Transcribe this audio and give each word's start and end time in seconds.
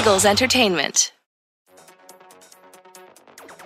Eagles 0.00 0.24
Entertainment. 0.24 1.12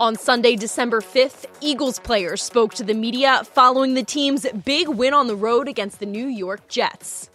On 0.01 0.17
Sunday, 0.17 0.57
December 0.57 1.01
5th, 1.01 1.45
Eagles 1.61 2.01
players 2.01 2.43
spoke 2.43 2.75
to 2.75 2.83
the 2.83 2.93
media 2.93 3.45
following 3.45 3.95
the 3.95 4.03
team's 4.03 4.45
big 4.65 4.89
win 4.89 5.15
on 5.15 5.29
the 5.29 5.37
road 5.37 5.69
against 5.69 6.01
the 6.01 6.07
New 6.07 6.27
York 6.27 6.67
Jets. 6.67 7.31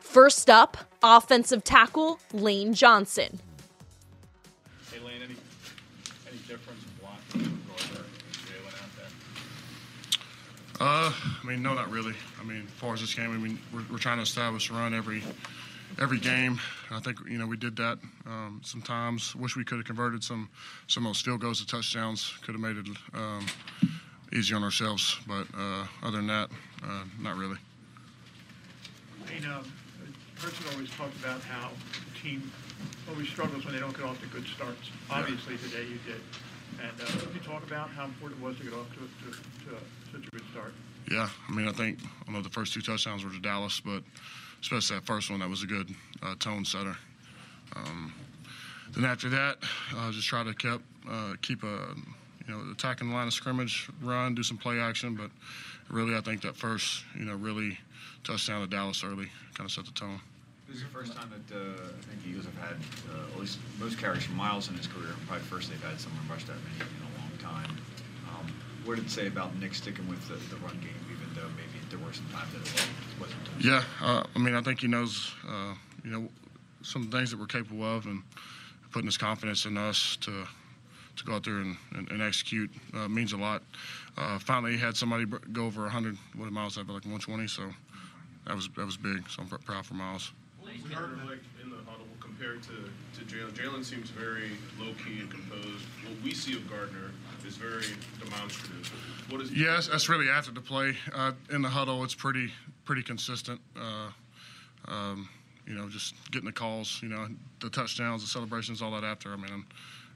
First 0.00 0.50
up, 0.50 0.76
offensive 1.04 1.62
tackle 1.62 2.18
Lane 2.32 2.74
Johnson. 2.74 3.38
Hey, 4.90 4.98
Lane, 4.98 5.22
any, 5.22 5.36
any 6.28 6.38
difference 6.48 6.82
blocking 7.00 7.62
Gardner 7.68 8.06
Jalen 8.32 8.74
out 8.74 8.96
there? 8.96 9.06
Uh, 10.80 11.12
I 11.44 11.46
mean, 11.46 11.62
no, 11.62 11.74
not 11.74 11.92
really. 11.92 12.14
I 12.40 12.44
mean, 12.44 12.64
as 12.66 12.72
far 12.72 12.94
as 12.94 13.02
this 13.02 13.14
game, 13.14 13.30
I 13.30 13.36
mean, 13.36 13.56
we're, 13.72 13.84
we're 13.88 13.98
trying 13.98 14.16
to 14.16 14.24
establish 14.24 14.68
a 14.68 14.72
run 14.72 14.94
every 14.94 15.22
every 16.00 16.18
game. 16.18 16.60
I 16.90 17.00
think 17.00 17.18
you 17.28 17.38
know 17.38 17.46
we 17.46 17.56
did 17.56 17.76
that. 17.76 17.98
Um, 18.26 18.60
sometimes 18.64 19.34
wish 19.34 19.56
we 19.56 19.64
could 19.64 19.78
have 19.78 19.86
converted 19.86 20.22
some 20.22 20.48
some 20.86 21.06
of 21.06 21.10
those 21.10 21.20
field 21.20 21.40
goals 21.40 21.60
to 21.60 21.66
touchdowns. 21.66 22.34
Could 22.42 22.54
have 22.54 22.60
made 22.60 22.76
it 22.76 22.86
um, 23.14 23.46
easy 24.32 24.54
on 24.54 24.62
ourselves. 24.62 25.18
But 25.26 25.46
uh, 25.56 25.86
other 26.02 26.18
than 26.18 26.26
that, 26.28 26.50
uh, 26.82 27.04
not 27.20 27.36
really. 27.36 27.58
Lane, 29.26 29.44
um, 29.50 29.64
Person 30.36 30.66
always 30.72 30.88
talked 30.90 31.16
about 31.16 31.42
how 31.42 31.70
the 32.14 32.20
team 32.20 32.52
always 33.10 33.28
struggles 33.28 33.64
when 33.64 33.74
they 33.74 33.80
don't 33.80 33.96
get 33.96 34.06
off 34.06 34.20
to 34.20 34.28
good 34.28 34.46
starts. 34.46 34.90
Obviously, 35.10 35.56
today 35.58 35.82
you 35.82 35.98
did. 36.06 36.22
And 36.78 36.94
uh, 37.00 37.06
can 37.06 37.34
you 37.34 37.40
talk 37.40 37.64
about 37.64 37.90
how 37.90 38.04
important 38.04 38.40
it 38.40 38.46
was 38.46 38.56
to 38.58 38.62
get 38.62 38.72
off 38.72 38.86
to, 38.94 39.00
to, 39.00 39.30
to 39.34 39.76
such 40.12 40.28
a 40.28 40.30
good 40.30 40.44
start? 40.52 40.72
Yeah, 41.10 41.28
I 41.48 41.52
mean, 41.52 41.68
I 41.68 41.72
think 41.72 41.98
I 42.26 42.32
know 42.32 42.42
the 42.42 42.50
first 42.50 42.74
two 42.74 42.82
touchdowns 42.82 43.24
were 43.24 43.30
to 43.30 43.40
Dallas, 43.40 43.80
but 43.80 44.02
especially 44.60 44.96
that 44.96 45.06
first 45.06 45.30
one, 45.30 45.40
that 45.40 45.48
was 45.48 45.62
a 45.62 45.66
good 45.66 45.94
uh, 46.22 46.34
tone 46.38 46.64
setter. 46.64 46.96
Um, 47.76 48.12
then 48.94 49.04
after 49.04 49.28
that, 49.30 49.58
uh, 49.96 50.10
just 50.10 50.26
try 50.26 50.44
to 50.44 50.54
keep 50.54 50.80
uh, 51.08 51.34
keep 51.40 51.62
a 51.62 51.94
you 52.46 52.54
know 52.54 52.62
attacking 52.72 53.08
the 53.08 53.14
line 53.14 53.26
of 53.26 53.32
scrimmage, 53.32 53.88
run, 54.02 54.34
do 54.34 54.42
some 54.42 54.58
play 54.58 54.80
action. 54.80 55.14
But 55.14 55.30
really, 55.88 56.14
I 56.14 56.20
think 56.20 56.42
that 56.42 56.56
first 56.56 57.04
you 57.18 57.24
know 57.24 57.36
really 57.36 57.78
touchdown 58.24 58.60
to 58.60 58.66
Dallas 58.66 59.02
early 59.02 59.30
kind 59.54 59.66
of 59.66 59.72
set 59.72 59.86
the 59.86 59.92
tone. 59.92 60.20
This 60.66 60.78
is 60.78 60.82
the 60.82 60.88
first 60.90 61.14
time 61.14 61.30
that 61.30 61.56
uh, 61.56 61.72
I 61.72 62.02
think 62.04 62.22
the 62.22 62.30
Eagles 62.30 62.44
have 62.44 62.56
had 62.56 62.76
uh, 63.14 63.32
at 63.32 63.40
least 63.40 63.58
most 63.80 63.96
carries 63.96 64.24
from 64.24 64.36
Miles 64.36 64.68
in 64.68 64.74
his 64.74 64.86
career. 64.86 65.14
Probably 65.26 65.44
first 65.46 65.70
they've 65.70 65.82
had 65.82 65.98
someone 65.98 66.20
rush 66.28 66.44
that 66.44 66.56
many 66.76 66.90
in 66.90 67.02
a 67.02 67.18
long 67.18 67.54
time. 67.54 67.78
What 68.88 68.96
did 68.96 69.04
it 69.04 69.10
say 69.10 69.26
about 69.26 69.54
Nick 69.60 69.74
sticking 69.74 70.08
with 70.08 70.26
the, 70.28 70.36
the 70.48 70.58
run 70.62 70.72
game, 70.80 70.96
even 71.12 71.28
though 71.34 71.46
maybe 71.50 71.78
there 71.90 71.98
were 71.98 72.10
some 72.10 72.24
times 72.32 72.50
that 72.54 72.62
it 72.62 73.20
wasn't? 73.20 73.38
Yeah, 73.60 73.82
uh, 74.00 74.24
I 74.34 74.38
mean, 74.38 74.54
I 74.54 74.62
think 74.62 74.80
he 74.80 74.88
knows, 74.88 75.34
uh, 75.46 75.74
you 76.02 76.10
know, 76.10 76.26
some 76.80 77.10
things 77.10 77.30
that 77.30 77.38
we're 77.38 77.44
capable 77.44 77.84
of, 77.84 78.06
and 78.06 78.22
putting 78.90 79.04
his 79.04 79.18
confidence 79.18 79.66
in 79.66 79.76
us 79.76 80.16
to 80.22 80.46
to 81.16 81.24
go 81.24 81.34
out 81.34 81.44
there 81.44 81.56
and, 81.56 81.76
and, 81.96 82.10
and 82.10 82.22
execute 82.22 82.70
uh, 82.94 83.08
means 83.08 83.34
a 83.34 83.36
lot. 83.36 83.62
Uh, 84.16 84.38
finally, 84.38 84.72
he 84.72 84.78
had 84.78 84.96
somebody 84.96 85.26
go 85.52 85.66
over 85.66 85.82
100. 85.82 86.16
What 86.36 86.44
did 86.46 86.54
Miles 86.54 86.76
have? 86.76 86.88
Like 86.88 87.04
120. 87.04 87.46
So 87.46 87.64
that 88.46 88.56
was 88.56 88.70
that 88.74 88.86
was 88.86 88.96
big. 88.96 89.28
So 89.28 89.42
I'm 89.42 89.48
proud 89.48 89.84
for 89.84 89.94
Miles. 89.94 90.32
What 90.62 90.72
was 90.72 90.90
Gardner 90.90 91.26
like 91.26 91.44
in 91.62 91.68
the 91.68 91.76
huddle 91.84 92.06
compared 92.20 92.62
to, 92.62 92.88
to 93.18 93.24
Jalen? 93.26 93.52
Jalen 93.52 93.84
seems 93.84 94.08
very 94.08 94.52
low 94.80 94.94
key 95.04 95.20
and 95.20 95.30
composed. 95.30 95.84
What 96.06 96.16
we 96.24 96.32
see 96.32 96.54
of 96.54 96.70
Gardner 96.70 97.10
is 97.48 97.56
very 97.56 97.86
demonstrative. 98.22 98.92
What 99.30 99.40
is? 99.40 99.50
Yes, 99.52 99.88
that's 99.88 100.08
really 100.08 100.28
after 100.28 100.52
the 100.52 100.60
play. 100.60 100.96
Uh, 101.14 101.32
in 101.50 101.62
the 101.62 101.68
huddle, 101.68 102.04
it's 102.04 102.14
pretty 102.14 102.52
pretty 102.84 103.02
consistent. 103.02 103.60
Uh, 103.76 104.10
um, 104.86 105.28
you 105.66 105.74
know, 105.74 105.88
just 105.88 106.14
getting 106.30 106.46
the 106.46 106.52
calls. 106.52 107.00
You 107.02 107.08
know, 107.08 107.28
the 107.60 107.70
touchdowns, 107.70 108.22
the 108.22 108.28
celebrations, 108.28 108.82
all 108.82 108.90
that 108.92 109.04
after. 109.04 109.32
I 109.32 109.36
mean, 109.36 109.50
I'm 109.52 109.66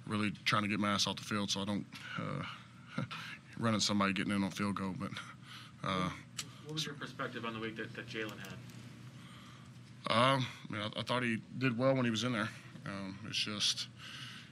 really 0.07 0.33
trying 0.45 0.63
to 0.63 0.69
get 0.69 0.79
my 0.79 0.93
ass 0.93 1.07
off 1.07 1.17
the 1.17 1.25
field 1.25 1.51
so 1.51 1.63
I 1.63 1.65
don't 1.65 1.87
uh, 2.19 3.03
run 3.59 3.75
into 3.75 3.85
somebody 3.85 4.13
getting 4.13 4.33
in 4.33 4.45
on 4.45 4.51
field 4.51 4.77
goal. 4.77 4.95
But 4.99 5.11
uh, 5.83 6.11
what 6.67 6.75
was 6.75 6.85
your 6.85 6.95
perspective 6.95 7.45
on 7.45 7.55
the 7.55 7.61
week 7.61 7.77
that, 7.77 7.95
that 7.95 8.07
Jalen 8.07 8.39
had? 8.39 8.57
Um, 10.11 10.47
I, 10.69 10.73
mean, 10.73 10.83
I, 10.83 11.01
I, 11.01 11.03
thought 11.03 11.23
he 11.23 11.39
did 11.59 11.79
well 11.79 11.95
when 11.95 12.05
he 12.05 12.11
was 12.11 12.25
in 12.25 12.33
there. 12.33 12.49
Um, 12.87 13.17
it's 13.29 13.39
just, 13.39 13.87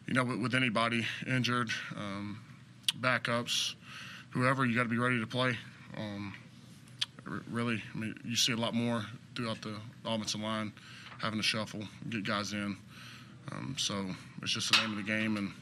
you 0.06 0.14
know, 0.14 0.22
with, 0.22 0.40
with 0.40 0.54
anybody 0.54 1.04
injured, 1.26 1.70
um, 1.96 2.38
backups, 3.00 3.74
whoever, 4.30 4.66
you 4.66 4.74
got 4.74 4.84
to 4.84 4.88
be 4.88 4.98
ready 4.98 5.20
to 5.20 5.26
play. 5.26 5.56
Um, 5.96 6.34
really, 7.50 7.82
I 7.94 7.98
mean, 7.98 8.18
you 8.24 8.36
see 8.36 8.52
a 8.52 8.56
lot 8.56 8.74
more 8.74 9.04
throughout 9.34 9.60
the 9.62 9.76
offensive 10.04 10.40
line 10.40 10.72
having 11.18 11.38
to 11.38 11.42
shuffle, 11.42 11.82
get 12.08 12.24
guys 12.24 12.52
in. 12.52 12.76
Um, 13.52 13.74
so 13.78 14.06
it's 14.42 14.52
just 14.52 14.72
the 14.72 14.80
name 14.80 14.90
of 14.92 14.96
the 14.96 15.02
game, 15.02 15.36
and 15.36 15.52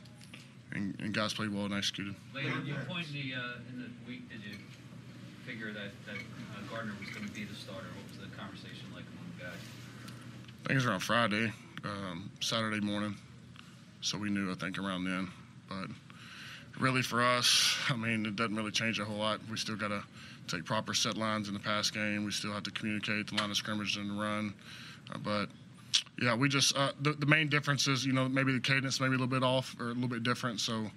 and, 0.72 0.94
and 1.00 1.14
guys 1.14 1.32
played 1.32 1.52
well 1.52 1.64
and 1.64 1.74
executed. 1.74 2.14
Later, 2.34 2.60
you 2.64 2.74
point 2.86 3.06
the, 3.12 3.34
uh, 3.34 3.72
in 3.72 3.80
the 3.80 3.88
week, 4.06 4.28
did 4.28 4.40
you 4.44 4.58
figure 5.46 5.72
that, 5.72 5.90
that 6.06 6.16
uh, 6.16 6.70
Gardner 6.70 6.92
was 7.00 7.08
going 7.10 7.26
to 7.26 7.32
be 7.32 7.44
the 7.44 7.54
starter? 7.54 7.86
What 7.96 8.08
was 8.10 8.28
the 8.28 8.36
conversation 8.36 8.86
like 8.94 9.04
among 9.12 9.32
the 9.38 9.44
guys? 9.44 9.60
I 10.64 10.68
think 10.68 10.70
it 10.72 10.74
was 10.74 10.86
around 10.86 11.00
Friday, 11.00 11.52
um, 11.84 12.30
Saturday 12.40 12.80
morning. 12.80 13.16
So 14.00 14.18
we 14.18 14.30
knew, 14.30 14.50
I 14.50 14.54
think, 14.54 14.78
around 14.78 15.04
then. 15.04 15.28
But 15.68 15.88
really 16.78 17.02
for 17.02 17.22
us, 17.22 17.76
I 17.88 17.96
mean, 17.96 18.26
it 18.26 18.36
doesn't 18.36 18.54
really 18.54 18.70
change 18.70 18.98
a 18.98 19.04
whole 19.04 19.18
lot. 19.18 19.40
We 19.50 19.56
still 19.56 19.76
got 19.76 19.88
to 19.88 20.02
take 20.46 20.64
proper 20.64 20.94
set 20.94 21.16
lines 21.16 21.48
in 21.48 21.54
the 21.54 21.60
pass 21.60 21.90
game. 21.90 22.24
We 22.24 22.30
still 22.30 22.52
have 22.52 22.62
to 22.64 22.70
communicate 22.70 23.28
the 23.28 23.36
line 23.36 23.50
of 23.50 23.56
scrimmage 23.56 23.96
and 23.96 24.10
the 24.10 24.20
run. 24.20 24.54
Uh, 25.12 25.18
but 25.18 25.48
yeah, 26.20 26.34
we 26.34 26.48
just 26.48 26.76
uh, 26.76 26.92
the, 27.00 27.12
the 27.12 27.26
main 27.26 27.48
difference 27.48 27.86
is 27.86 28.04
you 28.04 28.12
know 28.12 28.28
maybe 28.28 28.52
the 28.52 28.60
cadence 28.60 29.00
maybe 29.00 29.14
a 29.14 29.18
little 29.18 29.26
bit 29.26 29.42
off 29.42 29.76
or 29.78 29.86
a 29.86 29.94
little 29.94 30.08
bit 30.08 30.22
different. 30.22 30.60
So 30.60 30.90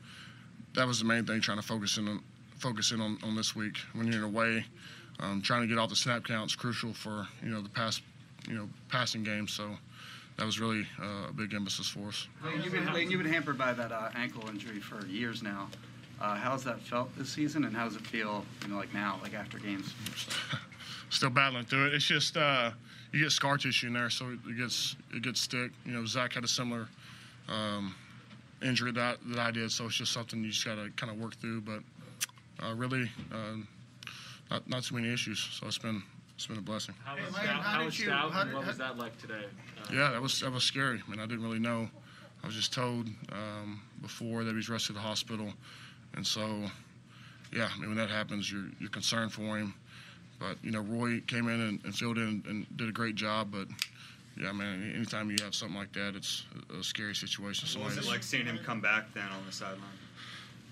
that 0.73 0.87
was 0.87 0.99
the 0.99 1.05
main 1.05 1.25
thing, 1.25 1.41
trying 1.41 1.57
to 1.57 1.63
focus 1.63 1.97
in 1.97 2.07
on 2.07 2.23
focus 2.57 2.91
in 2.91 3.01
on, 3.01 3.17
on 3.23 3.35
this 3.35 3.55
week. 3.55 3.77
When 3.93 4.07
you're 4.07 4.17
in 4.17 4.23
away, 4.23 4.65
um, 5.19 5.41
trying 5.41 5.61
to 5.61 5.67
get 5.67 5.77
off 5.77 5.89
the 5.89 5.95
snap 5.95 6.25
count 6.25 6.51
is 6.51 6.55
crucial 6.55 6.93
for 6.93 7.27
you 7.43 7.49
know 7.49 7.61
the 7.61 7.69
pass 7.69 8.01
you 8.47 8.55
know 8.55 8.69
passing 8.89 9.23
game. 9.23 9.47
So 9.47 9.77
that 10.41 10.47
was 10.47 10.59
really 10.59 10.87
uh, 10.99 11.27
a 11.29 11.33
big 11.33 11.53
emphasis 11.53 11.87
for 11.87 12.07
us. 12.07 12.27
Lane, 12.43 12.63
you've 12.63 12.73
been, 12.73 12.91
Lane, 12.91 13.11
you've 13.11 13.21
been 13.21 13.31
hampered 13.31 13.59
by 13.59 13.73
that 13.73 13.91
uh, 13.91 14.09
ankle 14.15 14.49
injury 14.49 14.79
for 14.79 15.05
years 15.05 15.43
now. 15.43 15.69
Uh, 16.19 16.35
how's 16.35 16.63
that 16.63 16.81
felt 16.81 17.15
this 17.15 17.29
season, 17.29 17.63
and 17.63 17.75
how 17.75 17.85
does 17.85 17.95
it 17.95 18.01
feel, 18.07 18.43
you 18.63 18.69
know, 18.69 18.77
like 18.77 18.91
now, 18.91 19.19
like 19.21 19.35
after 19.35 19.59
games? 19.59 19.93
Still 21.11 21.29
battling 21.29 21.65
through 21.65 21.85
it. 21.85 21.93
It's 21.93 22.05
just 22.05 22.37
uh, 22.37 22.71
you 23.11 23.21
get 23.21 23.31
scar 23.31 23.55
tissue 23.55 23.85
in 23.85 23.93
there, 23.93 24.09
so 24.09 24.35
it 24.47 24.57
gets 24.57 24.95
it 25.13 25.21
gets 25.21 25.41
stick. 25.41 25.69
You 25.85 25.91
know, 25.91 26.07
Zach 26.07 26.33
had 26.33 26.43
a 26.43 26.47
similar 26.47 26.87
um, 27.47 27.93
injury 28.63 28.91
that 28.93 29.19
that 29.27 29.37
I 29.37 29.51
did, 29.51 29.71
so 29.71 29.85
it's 29.85 29.95
just 29.95 30.11
something 30.11 30.43
you 30.43 30.49
just 30.49 30.65
got 30.65 30.75
to 30.75 30.89
kind 30.95 31.13
of 31.13 31.19
work 31.19 31.35
through. 31.35 31.61
But 31.61 31.83
uh, 32.65 32.73
really, 32.73 33.11
uh, 33.31 33.57
not 34.49 34.67
not 34.67 34.81
too 34.81 34.95
many 34.95 35.13
issues. 35.13 35.37
So 35.37 35.67
it's 35.67 35.77
been 35.77 36.01
it's 36.41 36.47
been 36.47 36.57
a 36.57 36.61
blessing. 36.61 36.95
How 37.05 37.15
was 37.15 37.23
hey, 37.35 37.43
Stout? 37.43 37.61
How, 37.61 37.61
how 37.61 37.85
was 37.85 37.99
you, 37.99 38.05
Stout? 38.05 38.31
How 38.31 38.43
did, 38.43 38.53
what 38.55 38.65
was 38.65 38.77
that 38.79 38.97
like 38.97 39.15
today? 39.19 39.45
Uh, 39.77 39.93
yeah, 39.93 40.09
that 40.09 40.19
was 40.19 40.39
that 40.39 40.51
was 40.51 40.63
scary. 40.63 40.99
I 41.05 41.11
mean, 41.11 41.19
I 41.19 41.27
didn't 41.27 41.43
really 41.43 41.59
know. 41.59 41.87
I 42.43 42.47
was 42.47 42.55
just 42.55 42.73
told 42.73 43.07
um, 43.31 43.79
before 44.01 44.43
that 44.43 44.49
he 44.49 44.55
was 44.55 44.67
rushed 44.67 44.87
to 44.87 44.93
the 44.93 44.99
hospital. 44.99 45.53
And 46.15 46.25
so, 46.25 46.41
yeah, 47.53 47.69
I 47.71 47.79
mean, 47.79 47.89
when 47.89 47.97
that 47.97 48.09
happens, 48.09 48.51
you're, 48.51 48.65
you're 48.79 48.89
concerned 48.89 49.31
for 49.31 49.59
him. 49.59 49.75
But, 50.39 50.57
you 50.63 50.71
know, 50.71 50.79
Roy 50.79 51.19
came 51.27 51.47
in 51.47 51.61
and, 51.61 51.79
and 51.85 51.95
filled 51.95 52.17
in 52.17 52.43
and 52.47 52.65
did 52.75 52.89
a 52.89 52.91
great 52.91 53.13
job. 53.13 53.49
But, 53.51 53.67
yeah, 54.41 54.51
man, 54.51 54.91
anytime 54.95 55.29
you 55.29 55.37
have 55.43 55.53
something 55.53 55.77
like 55.77 55.93
that, 55.93 56.15
it's 56.15 56.45
a 56.75 56.83
scary 56.83 57.13
situation. 57.13 57.79
What 57.79 57.89
was 57.89 57.97
it 57.99 58.07
like 58.07 58.23
seeing 58.23 58.47
him 58.47 58.59
come 58.65 58.81
back 58.81 59.13
then 59.13 59.27
on 59.27 59.45
the 59.45 59.51
sideline? 59.51 59.83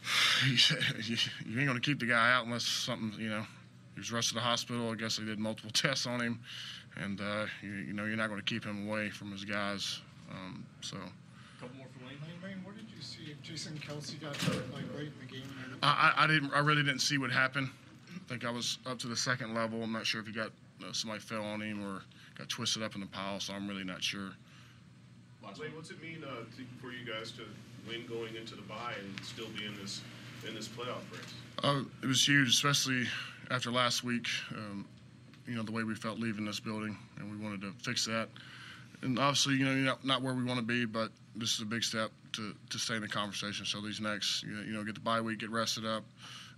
you 0.47 1.59
ain't 1.59 1.67
going 1.67 1.79
to 1.79 1.79
keep 1.79 1.99
the 1.99 2.07
guy 2.07 2.31
out 2.31 2.45
unless 2.45 2.63
something, 2.63 3.13
you 3.21 3.29
know, 3.29 3.45
he 3.99 4.01
was 4.01 4.13
rushed 4.13 4.29
to 4.29 4.35
the 4.35 4.41
hospital. 4.41 4.89
I 4.91 4.95
guess 4.95 5.17
they 5.17 5.25
did 5.25 5.39
multiple 5.39 5.71
tests 5.73 6.07
on 6.07 6.21
him. 6.21 6.39
And, 6.95 7.19
uh, 7.19 7.45
you, 7.61 7.69
you, 7.69 7.93
know, 7.93 8.05
you're 8.05 8.15
not 8.15 8.29
going 8.29 8.39
to 8.39 8.45
keep 8.45 8.63
him 8.63 8.87
away 8.87 9.09
from 9.09 9.31
his 9.31 9.43
guys. 9.43 9.99
Um, 10.31 10.65
so. 10.79 10.95
A 10.95 11.61
couple 11.61 11.77
more 11.77 11.87
for 11.87 12.05
Lane. 12.05 12.17
Lane, 12.41 12.61
what 12.63 12.77
did 12.77 12.85
you 12.95 13.01
see 13.01 13.31
if 13.31 13.41
Jason 13.41 13.77
Kelce 13.77 14.19
got 14.21 14.35
hurt 14.37 14.73
like 14.73 14.85
right 14.95 15.07
in 15.07 15.13
the 15.19 15.31
game? 15.31 15.43
I, 15.83 16.13
I 16.15 16.27
didn't. 16.27 16.53
I 16.53 16.59
really 16.59 16.83
didn't 16.83 17.01
see 17.01 17.17
what 17.17 17.31
happened. 17.31 17.69
I 18.15 18.29
think 18.29 18.45
I 18.45 18.49
was 18.51 18.79
up 18.85 18.97
to 18.99 19.07
the 19.07 19.15
second 19.15 19.53
level. 19.53 19.83
I'm 19.83 19.91
not 19.91 20.05
sure 20.05 20.21
if 20.21 20.27
he 20.27 20.33
got 20.33 20.51
uh, 20.81 20.93
somebody 20.93 21.19
fell 21.19 21.43
on 21.43 21.61
him 21.61 21.85
or 21.85 22.01
got 22.37 22.47
twisted 22.47 22.81
up 22.81 22.95
in 22.95 23.01
the 23.01 23.07
pile. 23.07 23.39
So 23.41 23.53
I'm 23.53 23.67
really 23.67 23.83
not 23.83 24.01
sure. 24.01 24.31
Lane, 25.59 25.75
what's 25.75 25.89
it 25.89 26.01
mean 26.01 26.23
uh, 26.23 26.45
to, 26.55 26.63
for 26.79 26.91
you 26.91 27.05
guys 27.05 27.31
to 27.31 27.41
win 27.87 28.05
going 28.07 28.35
into 28.35 28.55
the 28.55 28.61
bye 28.61 28.93
and 28.99 29.25
still 29.25 29.47
be 29.57 29.65
in 29.65 29.75
this 29.81 30.01
in 30.47 30.55
this 30.55 30.67
playoff 30.67 31.01
race? 31.11 31.33
Uh, 31.63 31.81
it 32.01 32.07
was 32.07 32.25
huge, 32.25 32.49
especially 32.49 33.05
after 33.49 33.71
last 33.71 34.03
week. 34.03 34.27
Um, 34.55 34.85
you 35.47 35.55
know 35.55 35.63
the 35.63 35.71
way 35.71 35.83
we 35.83 35.95
felt 35.95 36.19
leaving 36.19 36.45
this 36.45 36.59
building, 36.59 36.95
and 37.17 37.31
we 37.31 37.37
wanted 37.43 37.61
to 37.61 37.73
fix 37.83 38.05
that 38.05 38.29
and 39.01 39.17
obviously, 39.17 39.55
you 39.55 39.65
know, 39.65 39.73
not, 39.73 40.05
not 40.05 40.21
where 40.21 40.33
we 40.33 40.43
want 40.43 40.59
to 40.59 40.65
be, 40.65 40.85
but 40.85 41.11
this 41.35 41.53
is 41.53 41.61
a 41.61 41.65
big 41.65 41.83
step 41.83 42.11
to, 42.33 42.53
to 42.69 42.77
stay 42.77 42.95
in 42.95 43.01
the 43.01 43.07
conversation. 43.07 43.65
So 43.65 43.81
these 43.81 44.01
next, 44.01 44.43
you 44.43 44.51
know, 44.51 44.61
you 44.61 44.73
know, 44.73 44.83
get 44.83 44.95
the 44.95 45.01
bye 45.01 45.21
week, 45.21 45.39
get 45.39 45.49
rested 45.49 45.85
up, 45.85 46.03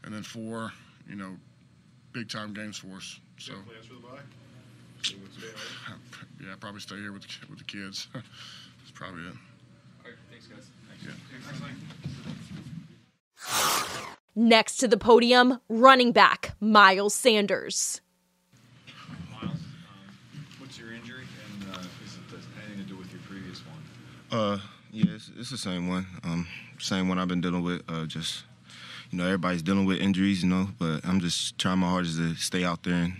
and 0.04 0.14
then 0.14 0.24
four, 0.24 0.72
you 1.08 1.16
know, 1.16 1.38
big 2.14 2.30
time 2.30 2.54
games 2.54 2.78
for 2.78 2.98
us. 2.98 3.20
So 3.38 3.54
plans 3.54 3.86
for 3.86 3.94
the 3.96 4.00
bye? 4.00 4.20
yeah, 6.42 6.56
probably 6.60 6.80
stay 6.80 6.98
here 6.98 7.12
with 7.12 7.24
the, 7.24 7.30
with 7.50 7.60
the 7.60 7.66
kids. 7.66 8.08
That's 8.14 8.92
probably 8.94 9.22
it. 9.24 9.34
All 10.04 10.06
right, 10.06 10.16
thanks, 10.30 10.48
guys. 10.48 10.68
Next 14.36 14.78
to 14.78 14.88
the 14.88 14.95
podium, 14.95 15.60
running 15.68 16.13
back 16.13 16.54
Miles 16.62 17.13
Sanders. 17.13 18.00
Miles, 19.30 19.51
um, 19.51 19.60
what's 20.60 20.80
your 20.80 20.94
injury, 20.94 21.25
and 21.45 21.75
uh, 21.75 21.80
is 22.06 22.16
it 22.16 22.31
does 22.33 22.45
anything 22.66 22.81
to 22.81 22.89
do 22.89 22.95
with 22.95 23.12
your 23.12 23.22
previous 23.28 23.62
one? 23.68 24.39
Uh, 24.39 24.57
yeah, 24.94 25.16
it's, 25.16 25.30
it's 25.38 25.50
the 25.50 25.57
same 25.57 25.89
one. 25.89 26.06
Um, 26.24 26.48
same 26.80 27.10
one 27.10 27.19
I've 27.19 27.28
been 27.28 27.42
dealing 27.42 27.62
with. 27.62 27.81
Uh, 27.89 28.06
just 28.06 28.45
you 29.10 29.18
know, 29.18 29.25
everybody's 29.25 29.62
dealing 29.62 29.86
with 29.86 30.00
injuries, 30.00 30.44
you 30.44 30.50
know, 30.50 30.69
but 30.80 31.01
I'm 31.04 31.19
just 31.19 31.57
trying 31.57 31.80
my 31.80 31.89
hardest 31.89 32.16
to 32.16 32.34
stay 32.36 32.63
out 32.63 32.84
there 32.84 32.94
and, 32.94 33.13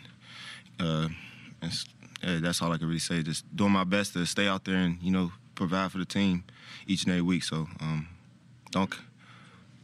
uh, 0.80 1.10
and 1.62 1.72
yeah, 2.24 2.40
that's 2.42 2.62
all 2.62 2.72
I 2.72 2.78
can 2.78 2.88
really 2.88 3.00
say. 3.00 3.22
Just 3.22 3.54
doing 3.54 3.72
my 3.72 3.84
best 3.84 4.14
to 4.14 4.26
stay 4.26 4.48
out 4.48 4.64
there 4.64 4.78
and 4.78 4.98
you 5.02 5.12
know 5.12 5.34
provide 5.56 5.92
for 5.92 5.98
the 5.98 6.06
team 6.06 6.46
each 6.88 7.04
and 7.04 7.12
every 7.12 7.22
week. 7.22 7.44
So 7.44 7.68
um, 7.82 8.08
don't. 8.72 8.94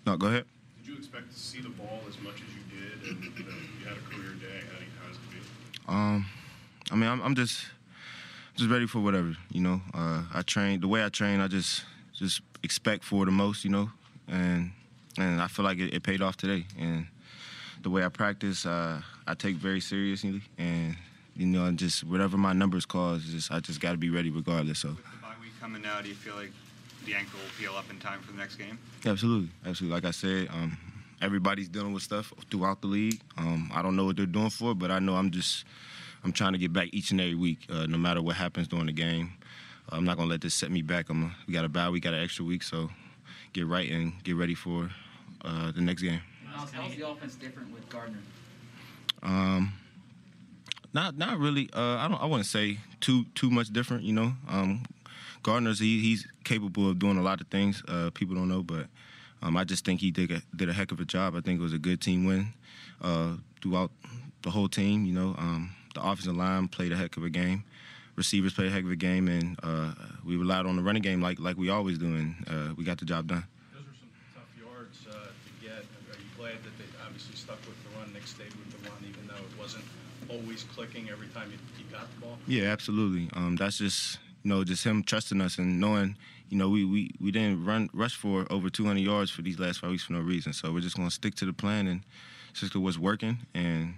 No, 0.06 0.16
go 0.16 0.28
ahead. 0.28 0.46
Did 0.98 1.04
you 1.04 1.10
expect 1.10 1.32
to 1.32 1.40
see 1.40 1.62
the 1.62 1.70
ball 1.70 2.02
as 2.10 2.20
much 2.22 2.36
as 2.36 2.42
you 2.56 2.64
did, 2.76 3.10
and 3.12 3.24
you 3.24 3.44
know 3.44 3.56
you 3.80 3.86
had 3.86 3.98
a 3.98 4.02
career 4.10 4.34
day? 4.34 4.66
How, 4.66 4.80
do 4.80 4.84
you, 4.84 4.92
how 5.00 5.08
does 5.08 5.18
it 5.18 5.22
feel? 5.30 5.96
Um, 5.96 6.26
I 6.90 6.96
mean, 6.96 7.08
I'm, 7.08 7.22
I'm 7.22 7.36
just 7.36 7.68
just 8.56 8.72
ready 8.72 8.88
for 8.88 9.00
whatever. 9.00 9.36
You 9.52 9.62
know, 9.62 9.82
uh, 9.94 10.24
I 10.34 10.42
train 10.42 10.82
the 10.82 10.88
way 10.88 11.06
I 11.06 11.10
train. 11.10 11.40
I 11.40 11.48
just 11.50 11.86
just 12.16 12.42
expect 12.64 13.04
for 13.04 13.26
the 13.26 13.32
most. 13.32 13.64
You 13.64 13.70
know, 13.70 13.92
and 14.28 14.72
and 15.20 15.40
I 15.40 15.48
feel 15.48 15.66
like 15.66 15.78
it, 15.78 15.94
it 15.94 16.02
paid 16.02 16.24
off 16.24 16.36
today. 16.36 16.66
And 16.80 17.06
the 17.84 17.92
way 17.92 18.04
I 18.04 18.10
practice, 18.10 18.66
uh, 18.66 19.00
I 19.28 19.36
take 19.36 19.58
very 19.58 19.82
seriously. 19.82 20.42
And 20.58 20.96
you 21.36 21.46
know, 21.46 21.66
and 21.66 21.78
just 21.78 22.06
whatever 22.06 22.38
my 22.38 22.54
numbers 22.54 22.88
cause, 22.88 23.24
just 23.24 23.52
I 23.52 23.60
just 23.60 23.82
got 23.82 23.92
to 23.92 23.98
be 23.98 24.10
ready 24.10 24.32
regardless. 24.32 24.80
So. 24.80 24.88
With 24.88 24.98
the 24.98 25.22
bye 25.22 25.28
week 25.40 25.52
coming 25.62 25.84
now, 25.84 26.02
do 26.02 26.10
you 26.10 26.16
feel 26.16 26.36
like 26.36 26.54
the 27.08 27.16
ankle 27.16 27.40
will 27.40 27.50
heal 27.60 27.78
up 27.78 27.90
in 27.90 27.98
time 28.00 28.22
for 28.22 28.32
the 28.34 28.38
next 28.38 28.58
game? 28.58 28.78
Yeah, 29.04 29.12
absolutely, 29.14 29.50
absolutely. 29.66 29.96
Like 29.96 30.06
I 30.06 30.12
said, 30.12 30.50
um, 30.50 30.78
everybody's 31.22 31.70
dealing 31.70 31.94
with 31.94 32.04
stuff 32.04 32.34
throughout 32.52 32.82
the 32.82 32.88
league. 32.88 33.20
Um, 33.38 33.72
I 33.74 33.82
don't 33.82 33.96
know 33.96 34.06
what 34.06 34.18
they're 34.18 34.26
doing 34.26 34.50
for, 34.50 34.72
it, 34.72 34.80
but 34.80 34.92
I 34.92 35.00
know 35.00 35.16
I'm 35.16 35.32
just 35.32 35.66
I'm 36.24 36.32
trying 36.32 36.54
to 36.54 36.60
get 36.60 36.74
back 36.74 36.90
each 36.92 37.12
and 37.12 37.22
every 37.22 37.36
week, 37.36 37.66
uh, 37.70 37.86
no 37.86 37.98
matter 37.98 38.22
what 38.22 38.36
happens 38.36 38.68
during 38.68 38.86
the 38.86 38.92
game. 38.92 39.32
I'm 39.90 40.04
not 40.04 40.18
gonna 40.18 40.30
let 40.30 40.42
this 40.42 40.54
set 40.54 40.70
me 40.70 40.82
back. 40.82 41.10
I'm 41.10 41.34
we 41.48 41.54
got 41.54 41.64
a 41.64 41.70
bye, 41.70 41.90
we 41.90 42.00
got 42.00 42.14
an 42.14 42.22
extra 42.22 42.44
week, 42.44 42.62
so 42.62 42.90
get 43.54 43.66
right 43.66 43.90
and 43.90 44.22
get 44.24 44.36
ready 44.36 44.54
for 44.54 44.90
uh, 45.46 45.72
the 45.72 45.82
next 45.82 46.02
game. 46.02 46.20
Miles, 46.46 46.72
how's 46.72 46.96
the 46.96 47.08
offense 47.08 47.36
different 47.36 47.74
with 47.74 47.88
Gardner? 47.90 48.20
Um, 49.24 49.74
not 50.94 51.18
not 51.18 51.40
really. 51.40 51.70
Uh, 51.74 51.98
I 51.98 52.08
don't. 52.10 52.22
I 52.22 52.26
wouldn't 52.26 52.48
say 52.48 52.80
too 53.00 53.26
too 53.36 53.50
much 53.50 53.70
different. 53.70 54.04
You 54.04 54.14
know, 54.14 54.34
um, 54.50 54.84
Gardner's 55.48 55.80
he, 55.80 56.02
he's 56.02 56.28
capable 56.44 56.90
of 56.90 57.00
doing 57.00 57.18
a 57.18 57.22
lot 57.22 57.40
of 57.40 57.48
things. 57.48 57.82
Uh, 57.88 58.10
people 58.14 58.36
don't 58.36 58.50
know, 58.50 58.64
but 58.64 58.88
um, 59.42 59.56
I 59.56 59.64
just 59.64 59.86
think 59.86 60.02
he 60.02 60.12
did 60.12 60.30
a, 60.30 60.42
did 60.54 60.68
a 60.68 60.74
heck 60.74 60.92
of 60.92 61.00
a 61.00 61.06
job. 61.06 61.38
I 61.38 61.40
think 61.40 61.58
it 61.62 61.64
was 61.64 61.72
a 61.72 61.78
good 61.78 62.02
team 62.02 62.26
win 62.26 62.52
uh, 63.02 63.38
throughout 63.62 63.92
the 64.42 64.50
whole 64.50 64.68
team. 64.68 65.06
You 65.06 65.14
know, 65.14 65.36
um, 65.38 65.74
the 65.96 66.02
offensive 66.02 66.36
line 66.36 66.68
played 66.68 66.92
a 66.92 66.98
heck 66.98 67.16
of 67.16 67.24
a 67.24 67.30
game. 67.30 67.64
Receivers 68.18 68.56
played 68.56 68.68
a 68.68 68.72
heck 68.72 68.84
of 68.84 68.92
a 68.92 68.98
game, 68.98 69.30
and 69.30 69.58
uh, 69.64 69.94
we 70.26 70.36
relied 70.36 70.66
on 70.66 70.76
the 70.76 70.84
running 70.84 71.02
game 71.02 71.22
like 71.22 71.40
like 71.40 71.56
we 71.56 71.70
always 71.70 71.98
do, 71.98 72.08
and 72.08 72.36
uh, 72.50 72.74
we 72.76 72.84
got 72.84 72.98
the 72.98 73.06
job 73.06 73.28
done. 73.28 73.46
Those 73.74 73.86
were 73.86 73.96
some 74.02 74.10
tough 74.36 74.52
yards 74.60 74.98
uh, 75.08 75.32
to 75.32 75.66
get. 75.66 75.80
Are 75.80 76.20
you 76.20 76.28
glad 76.38 76.62
that 76.62 76.78
they 76.78 76.92
obviously 77.06 77.38
stuck 77.38 77.60
with 77.60 77.82
the 77.86 77.98
run, 77.98 78.12
Nick 78.12 78.28
stayed 78.28 78.52
with 78.52 78.70
the 78.72 78.90
run, 78.90 79.00
even 79.08 79.26
though 79.28 79.36
it 79.36 79.58
wasn't 79.58 79.86
always 80.28 80.64
clicking 80.64 81.10
every 81.10 81.28
time 81.28 81.50
you, 81.54 81.58
you 81.80 81.90
got 81.90 82.14
the 82.16 82.20
ball? 82.20 82.38
Yeah, 82.48 82.64
absolutely. 82.66 83.30
Um, 83.32 83.56
that's 83.56 83.78
just 83.78 84.20
you 84.44 84.50
know 84.50 84.64
just 84.64 84.84
him 84.84 85.04
trusting 85.04 85.42
us 85.42 85.58
and 85.58 85.80
knowing 85.80 86.16
you 86.50 86.58
know 86.58 86.70
we, 86.70 86.86
we, 86.86 87.12
we 87.20 87.32
didn't 87.32 87.64
run 87.66 87.90
rush 87.94 88.16
for 88.16 88.46
over 88.52 88.70
200 88.70 89.00
yards 89.00 89.32
for 89.32 89.42
these 89.42 89.60
last 89.60 89.80
five 89.80 89.92
weeks 89.92 90.04
for 90.04 90.14
no 90.14 90.20
reason. 90.20 90.54
So 90.54 90.72
we're 90.72 90.82
just 90.82 90.96
gonna 90.96 91.12
stick 91.12 91.36
to 91.36 91.46
the 91.46 91.54
plan 91.54 91.88
and 91.88 92.02
stick 92.54 92.72
to 92.72 92.80
what's 92.80 92.98
working 92.98 93.40
and 93.54 93.96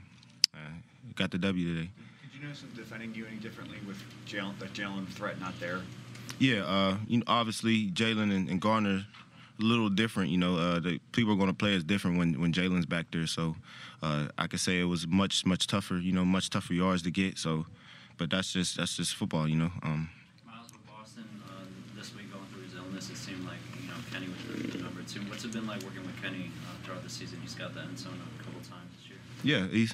uh, 0.54 0.72
got 1.16 1.32
the 1.32 1.38
W 1.38 1.76
today. 1.76 1.90
Did 2.22 2.40
you 2.40 2.48
notice 2.48 2.62
him 2.62 2.72
defending 2.76 3.14
you 3.14 3.26
any 3.26 3.38
differently 3.38 3.78
with 3.88 4.02
Jalen, 4.26 4.58
that 4.60 4.74
Jalen 4.74 5.08
threat 5.08 5.40
not 5.40 5.60
there? 5.60 5.82
Yeah, 6.40 6.64
uh, 6.64 6.98
you 7.08 7.18
know, 7.18 7.24
obviously 7.28 7.90
Jalen 7.90 8.36
and, 8.36 8.50
and 8.50 8.62
Gardner 8.62 9.06
a 9.60 9.64
little 9.64 9.90
different. 9.90 10.30
You 10.30 10.38
know, 10.38 10.56
uh, 10.58 10.80
the 10.80 11.00
people 11.12 11.34
are 11.34 11.36
going 11.36 11.50
to 11.50 11.54
play 11.54 11.76
as 11.76 11.84
different 11.84 12.18
when 12.18 12.40
when 12.40 12.54
Jalen's 12.54 12.86
back 12.86 13.08
there. 13.12 13.28
So 13.28 13.56
uh, 14.02 14.28
I 14.38 14.48
could 14.48 14.60
say 14.60 14.80
it 14.80 14.86
was 14.86 15.08
much 15.08 15.46
much 15.46 15.68
tougher. 15.68 15.98
You 15.98 16.12
know, 16.12 16.26
much 16.26 16.50
tougher 16.50 16.74
yards 16.74 17.04
to 17.04 17.12
get. 17.12 17.38
So, 17.38 17.66
but 18.18 18.30
that's 18.30 18.54
just 18.54 18.78
that's 18.78 18.96
just 18.96 19.16
football. 19.16 19.48
You 19.48 19.58
know. 19.58 19.72
Um, 19.84 20.10
Miles 20.46 20.72
with 20.72 20.86
Boston 20.88 21.26
uh, 21.46 21.64
this 21.96 22.16
week 22.16 22.32
going 22.32 22.46
through 22.54 22.64
his 22.64 22.76
illness, 22.76 23.10
it 23.10 23.18
seemed 23.18 23.46
like 23.46 23.60
you 23.82 23.88
know 23.88 23.96
Kenny 24.12 24.28
was 24.28 24.62
the, 24.64 24.78
the 24.78 24.84
number 24.84 25.02
two. 25.04 25.22
What's 25.22 25.39
it 25.50 25.54
been 25.54 25.68
like 25.68 25.82
working 25.84 26.06
with 26.06 26.22
Kenny 26.22 26.52
uh, 26.66 26.84
throughout 26.84 27.04
the 27.04 27.10
season? 27.10 27.40
He's 27.42 27.56
got 27.56 27.74
the 27.74 27.82
end 27.82 27.98
zone 27.98 28.20
a 28.40 28.44
couple 28.44 28.60
times 28.62 28.92
this 28.98 29.10
year. 29.10 29.18
Yeah, 29.44 29.68
he's 29.68 29.94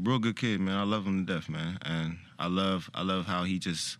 real 0.00 0.18
good 0.18 0.36
kid, 0.36 0.60
man. 0.60 0.76
I 0.76 0.82
love 0.82 1.06
him 1.06 1.26
to 1.26 1.32
death, 1.34 1.48
man. 1.48 1.78
And 1.82 2.18
I 2.38 2.48
love 2.48 2.90
I 2.94 3.02
love 3.02 3.26
how 3.26 3.44
he 3.44 3.58
just 3.58 3.98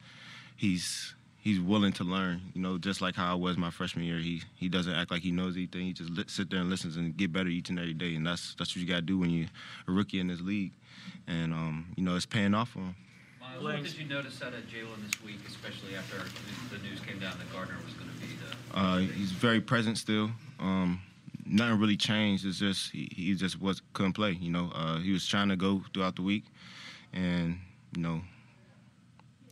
he's 0.56 1.14
he's 1.38 1.60
willing 1.60 1.92
to 1.94 2.04
learn. 2.04 2.42
You 2.54 2.62
know, 2.62 2.78
just 2.78 3.00
like 3.00 3.14
how 3.14 3.31
I 3.31 3.34
was 3.34 3.56
my 3.56 3.70
freshman 3.70 4.04
year. 4.04 4.19
He 4.19 4.42
he 4.56 4.69
doesn't 4.69 4.92
act 4.92 5.10
like 5.10 5.22
he 5.22 5.31
knows 5.31 5.56
anything. 5.56 5.82
He 5.82 5.92
just 5.92 6.10
li- 6.10 6.25
sit 6.26 6.50
there 6.50 6.60
and 6.60 6.70
listens 6.70 6.96
and 6.96 7.16
get 7.16 7.32
better 7.32 7.48
each 7.48 7.70
and 7.70 7.78
every 7.78 7.94
day. 7.94 8.14
And 8.14 8.26
that's 8.26 8.54
that's 8.56 8.75
what 8.75 8.82
you 8.82 8.87
got 8.88 8.96
to 8.96 9.02
do 9.02 9.19
when 9.19 9.31
you're 9.31 9.48
a 9.87 9.92
rookie 9.92 10.19
in 10.19 10.26
this 10.26 10.40
league. 10.40 10.72
And 11.28 11.52
um, 11.52 11.92
you 11.96 12.02
know, 12.02 12.16
it's 12.16 12.26
paying 12.26 12.54
off 12.54 12.70
for 12.70 12.81
him. 12.81 12.96
Miles, 13.50 13.62
what 13.62 13.82
did 13.82 13.99
you 13.99 14.06
notice 14.06 14.43
out 14.43 14.52
of 14.52 14.61
Jalen 14.67 15.05
this 15.05 15.23
week, 15.23 15.38
especially 15.47 15.97
after 15.97 16.17
the 16.19 16.76
the 16.76 16.82
news 16.82 17.00
came 17.00 17.19
down 17.19 17.37
that 17.38 17.52
Gardner 17.52 17.76
was 17.85 17.94
going 17.94 18.11
to 18.11 18.20
be 18.20 18.35
the 18.37 18.79
Uh, 18.79 18.99
he's 18.99 19.32
very 19.32 19.61
present 19.61 19.99
still. 19.99 20.31
Um, 20.58 21.00
nothing 21.47 21.81
really 21.81 21.97
changed. 21.97 22.47
It's 22.47 22.58
just 22.58 22.93
he, 22.93 23.08
he 23.14 23.35
just 23.35 23.61
was 23.61 23.82
couldn't 23.93 24.12
play. 24.12 24.32
You 24.32 24.50
know, 24.50 24.70
uh, 24.75 24.99
he 24.99 25.12
was 25.12 25.26
trying 25.26 25.49
to 25.49 25.56
go 25.56 25.82
throughout 25.93 26.17
the 26.17 26.23
week, 26.23 26.44
and 27.12 27.58
you 27.97 28.02
know, 28.02 28.20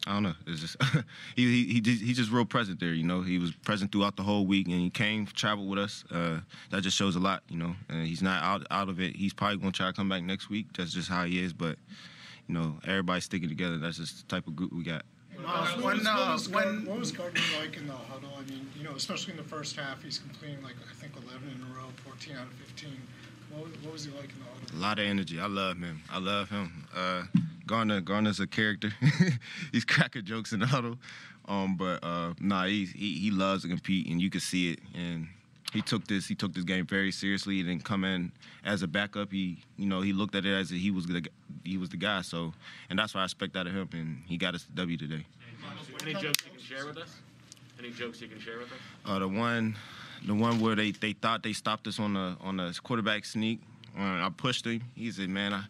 I 0.06 0.12
don't 0.12 0.22
know. 0.22 0.34
It's 0.46 0.60
just 0.60 0.76
he 1.36 1.64
he 1.64 1.72
he 1.74 1.80
just, 1.80 2.02
he 2.02 2.12
just 2.12 2.30
real 2.30 2.44
present 2.44 2.78
there. 2.80 2.92
You 2.92 3.04
know, 3.04 3.22
he 3.22 3.38
was 3.38 3.52
present 3.52 3.90
throughout 3.90 4.16
the 4.16 4.22
whole 4.22 4.46
week, 4.46 4.66
and 4.68 4.80
he 4.80 4.90
came 4.90 5.26
traveled 5.26 5.68
with 5.68 5.78
us. 5.78 6.04
Uh, 6.10 6.40
that 6.70 6.82
just 6.82 6.96
shows 6.96 7.16
a 7.16 7.20
lot. 7.20 7.42
You 7.48 7.58
know, 7.58 7.74
and 7.88 8.06
he's 8.06 8.22
not 8.22 8.42
out 8.42 8.66
out 8.70 8.88
of 8.88 9.00
it. 9.00 9.16
He's 9.16 9.34
probably 9.34 9.56
gonna 9.56 9.72
try 9.72 9.86
to 9.88 9.92
come 9.92 10.08
back 10.08 10.22
next 10.22 10.48
week. 10.48 10.66
That's 10.76 10.92
just 10.92 11.08
how 11.08 11.24
he 11.24 11.42
is. 11.42 11.52
But 11.52 11.78
you 12.48 12.54
know, 12.54 12.78
everybody's 12.84 13.24
sticking 13.24 13.48
together. 13.48 13.78
That's 13.78 13.98
just 13.98 14.26
the 14.28 14.34
type 14.34 14.46
of 14.46 14.56
group 14.56 14.72
we 14.72 14.82
got. 14.82 15.04
Miles, 15.42 15.76
when, 15.76 15.84
what 15.84 15.96
was, 15.98 16.06
uh, 16.06 16.10
what, 16.16 16.32
was 16.32 16.48
when- 16.48 16.64
Gardner, 16.64 16.90
what 16.90 16.98
was 16.98 17.12
Gardner 17.12 17.40
like 17.60 17.76
in 17.76 17.86
the 17.86 17.92
huddle? 17.92 18.30
I 18.36 18.50
mean, 18.50 18.68
you 18.76 18.82
know, 18.84 18.92
especially 18.96 19.32
in 19.32 19.36
the 19.36 19.44
first 19.44 19.76
half, 19.76 20.02
he's 20.02 20.18
completing 20.18 20.62
like 20.64 20.74
I 20.90 20.94
think 20.94 21.12
11 21.16 21.48
in 21.48 21.62
a 21.70 21.74
row, 21.78 21.84
14 22.04 22.36
out 22.36 22.46
of 22.46 22.52
15. 22.54 22.90
What, 23.52 23.64
was- 23.68 23.78
what 23.82 23.92
was 23.92 24.04
he 24.04 24.10
like 24.12 24.30
in 24.30 24.38
the 24.40 24.44
huddle? 24.44 24.78
A 24.78 24.80
lot 24.80 24.98
of 24.98 25.04
energy. 25.06 25.38
I 25.38 25.46
love 25.46 25.78
him. 25.78 26.02
I 26.10 26.18
love 26.18 26.50
him. 26.50 26.84
Uh, 26.96 27.22
Gardner, 27.66 28.00
Gardner's 28.00 28.40
a 28.40 28.46
character. 28.46 28.90
he's 29.72 29.84
cracking 29.84 30.24
jokes 30.24 30.52
in 30.52 30.60
the 30.60 30.66
huddle. 30.66 30.96
Um, 31.46 31.76
but 31.76 32.02
uh, 32.02 32.34
nah, 32.40 32.64
he's, 32.66 32.90
he 32.92 33.14
he 33.18 33.30
loves 33.30 33.62
to 33.62 33.68
compete, 33.68 34.06
and 34.08 34.20
you 34.20 34.28
can 34.28 34.40
see 34.40 34.72
it. 34.72 34.80
And 34.94 35.28
he 35.72 35.82
took 35.82 36.06
this 36.06 36.26
he 36.26 36.34
took 36.34 36.54
this 36.54 36.64
game 36.64 36.86
very 36.86 37.12
seriously, 37.12 37.60
and 37.60 37.68
then 37.68 37.80
come 37.80 38.04
in 38.04 38.32
as 38.64 38.82
a 38.82 38.88
backup. 38.88 39.32
He 39.32 39.58
you 39.76 39.86
know 39.86 40.00
he 40.00 40.12
looked 40.12 40.34
at 40.34 40.44
it 40.44 40.54
as 40.54 40.72
if 40.72 40.78
he 40.78 40.90
was 40.90 41.06
the 41.06 41.26
he 41.64 41.76
was 41.76 41.90
the 41.90 41.96
guy. 41.96 42.22
So 42.22 42.52
and 42.90 42.98
that's 42.98 43.14
why 43.14 43.22
I 43.22 43.24
expect 43.24 43.56
out 43.56 43.66
of 43.66 43.74
him, 43.74 43.88
and 43.92 44.22
he 44.26 44.36
got 44.36 44.54
us 44.54 44.64
the 44.64 44.72
W 44.72 44.96
today. 44.96 45.26
Any 46.02 46.14
jokes 46.14 46.44
you 46.44 46.50
can 46.52 46.60
share 46.60 46.86
with 46.86 46.96
us? 46.96 47.16
Any 47.78 47.90
jokes 47.90 48.20
you 48.20 48.28
can 48.28 48.40
share 48.40 48.58
with 48.58 48.72
us? 48.72 48.78
Uh, 49.04 49.18
the 49.18 49.28
one, 49.28 49.76
the 50.26 50.34
one 50.34 50.60
where 50.60 50.74
they, 50.74 50.90
they 50.92 51.12
thought 51.12 51.42
they 51.42 51.52
stopped 51.52 51.86
us 51.86 51.98
on 51.98 52.14
the 52.14 52.36
on 52.40 52.56
the 52.56 52.78
quarterback 52.82 53.24
sneak. 53.24 53.60
Uh, 53.98 54.02
I 54.02 54.30
pushed 54.36 54.64
him. 54.64 54.82
He 54.94 55.10
said, 55.10 55.28
"Man, 55.28 55.52
I, 55.52 55.64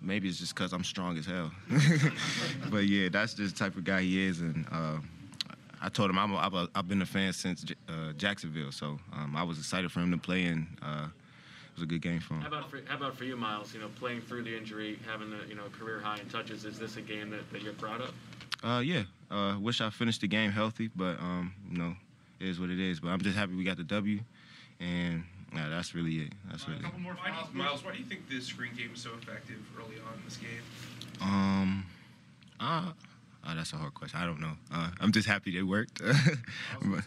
maybe 0.00 0.28
it's 0.28 0.38
just 0.38 0.54
because 0.54 0.72
I'm 0.72 0.84
strong 0.84 1.18
as 1.18 1.26
hell." 1.26 1.50
but 2.70 2.84
yeah, 2.84 3.08
that's 3.08 3.34
just 3.34 3.56
the 3.56 3.64
type 3.64 3.76
of 3.76 3.84
guy 3.84 4.02
he 4.02 4.26
is. 4.26 4.40
And 4.40 4.66
uh, 4.70 4.98
I 5.82 5.88
told 5.88 6.10
him 6.10 6.18
I'm 6.18 6.32
a, 6.32 6.36
I've, 6.36 6.54
a, 6.54 6.68
I've 6.74 6.88
been 6.88 7.02
a 7.02 7.06
fan 7.06 7.32
since 7.32 7.62
J- 7.62 7.74
uh, 7.88 8.12
Jacksonville, 8.12 8.72
so 8.72 8.98
um, 9.12 9.34
I 9.34 9.42
was 9.42 9.58
excited 9.58 9.90
for 9.90 10.00
him 10.00 10.10
to 10.10 10.18
play, 10.18 10.44
and 10.44 10.66
uh, 10.82 11.06
it 11.06 11.74
was 11.74 11.82
a 11.82 11.86
good 11.86 12.02
game 12.02 12.20
for 12.20 12.34
him. 12.34 12.42
How 12.42 12.48
about 12.48 12.70
for 12.70 12.80
how 12.86 12.96
about 12.96 13.16
for 13.16 13.24
you, 13.24 13.36
Miles? 13.36 13.72
You 13.72 13.80
know, 13.80 13.88
playing 13.98 14.20
through 14.20 14.42
the 14.42 14.56
injury, 14.56 14.98
having 15.06 15.30
the 15.30 15.38
you 15.48 15.54
know 15.54 15.64
career 15.78 16.00
high 16.00 16.18
in 16.18 16.28
touches. 16.28 16.64
Is 16.64 16.78
this 16.78 16.96
a 16.96 17.02
game 17.02 17.30
that, 17.30 17.50
that 17.52 17.62
you're 17.62 17.72
proud 17.72 18.02
of? 18.02 18.14
Uh, 18.62 18.80
yeah. 18.80 19.04
Uh, 19.30 19.56
wish 19.58 19.80
I 19.80 19.88
finished 19.90 20.20
the 20.20 20.28
game 20.28 20.50
healthy, 20.50 20.90
but 20.94 21.18
um, 21.18 21.54
you 21.70 21.78
know, 21.78 21.94
it 22.40 22.48
is 22.48 22.60
what 22.60 22.68
it 22.68 22.78
is. 22.78 23.00
But 23.00 23.08
I'm 23.08 23.20
just 23.22 23.36
happy 23.36 23.54
we 23.54 23.64
got 23.64 23.78
the 23.78 23.84
W, 23.84 24.20
and 24.80 25.24
yeah, 25.54 25.68
that's 25.70 25.94
really 25.94 26.16
it. 26.16 26.32
That's 26.50 26.68
really 26.68 26.80
it. 26.80 26.84
couple 26.84 27.00
more 27.00 27.14
Miles, 27.14 27.48
Miles, 27.54 27.84
why 27.84 27.92
do 27.92 27.98
you 27.98 28.04
think 28.04 28.28
this 28.28 28.44
screen 28.44 28.72
game 28.76 28.90
was 28.90 29.00
so 29.00 29.10
effective 29.20 29.56
early 29.78 29.96
on 30.06 30.14
in 30.14 30.24
this 30.26 30.36
game? 30.36 30.62
Um, 31.22 31.86
uh, 33.46 33.54
that's 33.54 33.72
a 33.72 33.76
hard 33.76 33.94
question. 33.94 34.20
I 34.20 34.26
don't 34.26 34.40
know. 34.40 34.52
Uh, 34.72 34.90
I'm 35.00 35.12
just 35.12 35.26
happy 35.28 35.50
they 35.54 35.62
worked. 35.62 36.00
But- 36.02 36.10
Good, 36.10 37.02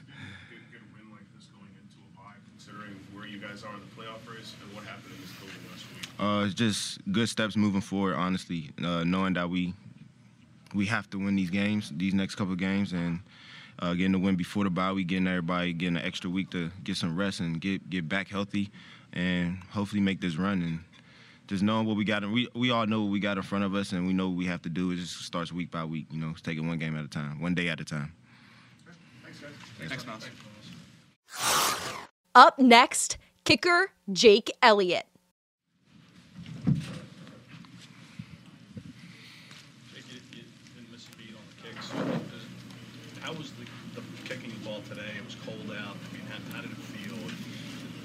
good 0.71 0.81
win 0.93 1.11
like 1.11 1.25
this 1.35 1.45
going 1.47 1.69
into 1.79 1.97
a 2.13 2.17
bye, 2.17 2.33
considering 2.51 2.95
where 3.13 3.25
you 3.27 3.37
guys 3.39 3.63
are 3.63 3.73
in 3.73 3.79
the 3.81 3.85
playoff 4.01 4.21
race 4.31 4.53
and 4.63 4.75
what 4.75 4.83
happened 4.85 5.13
in 5.15 5.21
this 5.21 5.31
building 5.33 5.55
last 5.71 5.85
week. 5.93 6.19
Uh, 6.19 6.45
it's 6.45 6.53
just 6.55 6.99
good 7.11 7.29
steps 7.29 7.55
moving 7.55 7.81
forward. 7.81 8.15
Honestly, 8.15 8.69
uh, 8.83 9.03
knowing 9.03 9.33
that 9.33 9.49
we 9.49 9.73
we 10.73 10.85
have 10.87 11.09
to 11.11 11.19
win 11.19 11.35
these 11.35 11.49
games, 11.51 11.91
these 11.95 12.13
next 12.13 12.35
couple 12.35 12.53
of 12.53 12.59
games, 12.59 12.93
and 12.93 13.19
uh, 13.79 13.93
getting 13.93 14.11
the 14.13 14.19
win 14.19 14.35
before 14.35 14.63
the 14.63 14.69
bye 14.71 14.91
week, 14.91 15.07
getting 15.07 15.27
everybody 15.27 15.71
getting 15.73 15.97
an 15.97 16.03
extra 16.03 16.29
week 16.29 16.49
to 16.51 16.71
get 16.83 16.97
some 16.97 17.15
rest 17.15 17.39
and 17.41 17.59
get 17.61 17.89
get 17.89 18.07
back 18.09 18.27
healthy, 18.27 18.71
and 19.13 19.57
hopefully 19.71 20.01
make 20.01 20.19
this 20.21 20.35
run 20.35 20.61
and 20.63 20.79
just 21.47 21.63
knowing 21.63 21.85
what 21.85 21.97
we 21.97 22.03
got. 22.05 22.29
We 22.29 22.47
we 22.55 22.71
all 22.71 22.85
know 22.87 23.01
what 23.03 23.11
we 23.11 23.19
got 23.19 23.37
in 23.37 23.43
front 23.43 23.63
of 23.63 23.75
us, 23.75 23.91
and 23.91 24.07
we 24.07 24.13
know 24.13 24.29
what 24.29 24.37
we 24.37 24.45
have 24.45 24.61
to 24.63 24.69
do. 24.69 24.91
It 24.91 24.97
just 24.97 25.23
starts 25.25 25.51
week 25.51 25.71
by 25.71 25.83
week. 25.83 26.07
You 26.11 26.19
know, 26.19 26.29
it's 26.31 26.41
taking 26.41 26.67
one 26.67 26.77
game 26.77 26.95
at 26.97 27.03
a 27.05 27.09
time, 27.09 27.41
one 27.41 27.53
day 27.55 27.69
at 27.69 27.79
a 27.79 27.85
time. 27.85 28.13
Thanks, 29.23 29.39
guys. 29.39 29.51
Thanks, 29.89 30.05
Miles. 30.05 30.29
Up 32.35 32.57
next, 32.59 33.17
kicker 33.45 33.91
Jake 34.11 34.51
Elliott. 34.61 35.05
Jake, 39.93 40.03
you, 40.09 40.19
you 40.31 40.43
didn't 40.75 40.91
miss 40.91 41.07
a 41.07 41.17
beat 41.17 41.33
on 41.35 41.41
the 41.49 41.67
kicks. 41.67 41.89
Does- 41.89 43.21
How 43.21 43.33
was 43.33 43.51
the, 43.53 43.65
the 43.99 44.01
kicking 44.27 44.49
the 44.49 44.65
ball 44.65 44.81
today? 44.87 45.11
It 45.17 45.25
was 45.25 45.35
cold 45.45 45.69
out. 45.77 45.95
I 45.97 46.13
mean, 46.13 46.25
how, 46.29 46.55
how 46.55 46.61
did 46.61 46.71
it 46.71 46.77
feel? 46.77 47.17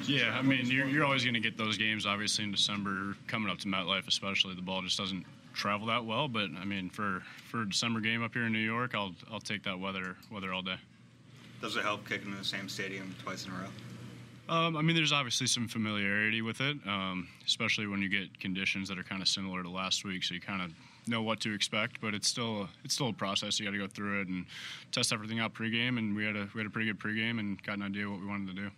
Yeah, 0.08 0.36
I 0.36 0.40
mean, 0.40 0.66
you're, 0.66 0.86
you're 0.86 1.04
always 1.04 1.22
going 1.22 1.34
to 1.34 1.40
get 1.40 1.58
those 1.58 1.76
games, 1.76 2.06
obviously, 2.06 2.44
in 2.44 2.50
December, 2.50 3.14
coming 3.26 3.50
up 3.50 3.58
to 3.58 3.68
MetLife, 3.68 4.08
especially. 4.08 4.54
The 4.54 4.62
ball 4.62 4.80
just 4.80 4.96
doesn't 4.96 5.26
travel 5.52 5.86
that 5.88 6.04
well. 6.06 6.28
But, 6.28 6.48
I 6.58 6.64
mean, 6.64 6.88
for, 6.88 7.22
for 7.50 7.62
a 7.62 7.68
December 7.68 8.00
game 8.00 8.22
up 8.22 8.32
here 8.32 8.44
in 8.44 8.52
New 8.52 8.58
York, 8.58 8.94
I'll, 8.94 9.14
I'll 9.30 9.40
take 9.40 9.62
that 9.64 9.78
weather, 9.78 10.16
weather 10.32 10.52
all 10.52 10.62
day. 10.62 10.76
Does 11.60 11.76
it 11.76 11.82
help 11.82 12.08
kicking 12.08 12.32
in 12.32 12.38
the 12.38 12.44
same 12.44 12.68
stadium 12.68 13.14
twice 13.22 13.44
in 13.44 13.52
a 13.52 13.54
row? 13.54 13.68
Um, 14.48 14.78
I 14.78 14.82
mean, 14.82 14.96
there's 14.96 15.12
obviously 15.12 15.46
some 15.46 15.68
familiarity 15.68 16.40
with 16.40 16.62
it, 16.62 16.78
um, 16.86 17.28
especially 17.46 17.86
when 17.86 18.00
you 18.00 18.08
get 18.08 18.40
conditions 18.40 18.88
that 18.88 18.98
are 18.98 19.02
kind 19.02 19.20
of 19.20 19.28
similar 19.28 19.62
to 19.62 19.68
last 19.68 20.06
week, 20.06 20.24
so 20.24 20.32
you 20.32 20.40
kind 20.40 20.62
of 20.62 20.70
know 21.06 21.22
what 21.22 21.40
to 21.40 21.52
expect. 21.52 22.00
But 22.00 22.14
it's 22.14 22.28
still 22.28 22.66
it's 22.82 22.94
still 22.94 23.10
a 23.10 23.12
process. 23.12 23.60
You 23.60 23.66
got 23.66 23.72
to 23.72 23.78
go 23.78 23.88
through 23.88 24.22
it 24.22 24.28
and 24.28 24.46
test 24.90 25.12
everything 25.12 25.38
out 25.38 25.52
pregame. 25.52 25.98
And 25.98 26.16
we 26.16 26.24
had 26.24 26.34
a 26.34 26.48
we 26.54 26.60
had 26.60 26.66
a 26.66 26.70
pretty 26.70 26.86
good 26.86 26.98
pregame 26.98 27.38
and 27.38 27.62
got 27.62 27.76
an 27.76 27.82
idea 27.82 28.08
what 28.08 28.20
we 28.20 28.26
wanted 28.26 28.56
to 28.56 28.62
do. 28.62 28.70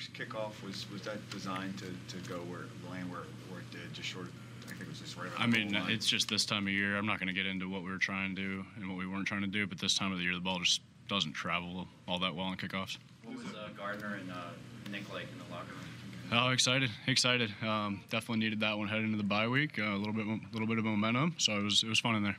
The 0.00 0.24
kickoff 0.24 0.62
was 0.64 0.86
was 0.90 1.02
that 1.02 1.18
designed 1.30 1.78
to, 1.78 1.86
to 2.16 2.28
go 2.28 2.36
where 2.38 2.60
land 2.90 3.10
where, 3.10 3.20
where 3.50 3.60
it 3.60 3.70
did, 3.70 3.92
just 3.92 4.08
short. 4.08 4.26
of- 4.26 4.32
I 4.64 4.72
think 4.72 4.82
it 4.82 4.88
was 4.88 5.00
just 5.00 5.16
right. 5.16 5.28
I 5.36 5.40
around 5.42 5.52
the 5.52 5.58
mean, 5.58 5.72
goal 5.72 5.82
line. 5.82 5.90
it's 5.90 6.06
just 6.06 6.28
this 6.28 6.44
time 6.46 6.66
of 6.68 6.72
year. 6.72 6.96
I'm 6.96 7.06
not 7.06 7.18
going 7.18 7.26
to 7.26 7.32
get 7.34 7.44
into 7.46 7.68
what 7.68 7.82
we 7.82 7.90
were 7.90 7.98
trying 7.98 8.34
to 8.36 8.40
do 8.40 8.64
and 8.76 8.88
what 8.88 8.96
we 8.98 9.06
weren't 9.06 9.26
trying 9.26 9.40
to 9.40 9.46
do, 9.48 9.66
but 9.66 9.78
this 9.80 9.94
time 9.94 10.12
of 10.12 10.18
the 10.18 10.24
year, 10.24 10.34
the 10.34 10.40
ball 10.40 10.60
just 10.60 10.80
doesn't 11.08 11.32
travel 11.32 11.88
all 12.06 12.18
that 12.20 12.34
well 12.36 12.46
in 12.52 12.56
kickoffs. 12.56 12.96
What 13.24 13.36
was 13.36 13.46
uh, 13.46 13.68
Gardner 13.76 14.14
and 14.20 14.30
uh, 14.30 14.34
Nick 14.92 15.12
like 15.12 15.26
in 15.32 15.38
the 15.38 15.52
locker 15.52 15.72
room? 15.72 15.88
Oh, 16.32 16.50
excited, 16.50 16.88
excited. 17.08 17.52
Um, 17.62 18.00
definitely 18.10 18.38
needed 18.44 18.60
that 18.60 18.78
one 18.78 18.86
heading 18.86 19.06
into 19.06 19.16
the 19.16 19.24
bye 19.24 19.48
week. 19.48 19.76
Uh, 19.78 19.82
a 19.82 19.98
little 19.98 20.12
bit, 20.12 20.24
little 20.52 20.68
bit 20.68 20.78
of 20.78 20.84
momentum. 20.84 21.34
So 21.38 21.58
it 21.58 21.64
was, 21.64 21.82
it 21.82 21.88
was 21.88 21.98
fun 21.98 22.14
in 22.14 22.22
there. 22.22 22.36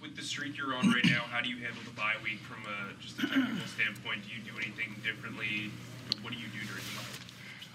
With 0.00 0.16
the 0.16 0.22
streak 0.22 0.56
you're 0.56 0.74
on 0.74 0.90
right 0.90 1.04
now, 1.04 1.24
how 1.30 1.42
do 1.42 1.50
you 1.50 1.56
handle 1.56 1.82
the 1.84 1.90
bye 1.94 2.14
week 2.22 2.38
from 2.40 2.64
a 2.64 2.94
just 3.02 3.18
a 3.18 3.26
technical 3.26 3.66
standpoint? 3.68 4.22
Do 4.24 4.30
you 4.34 4.40
do 4.40 4.56
anything 4.56 4.96
differently? 5.04 5.70
What 6.22 6.32
do 6.32 6.38
you 6.38 6.46
do 6.48 6.64
during 6.66 6.80
the 6.80 6.96
bye? 6.96 7.03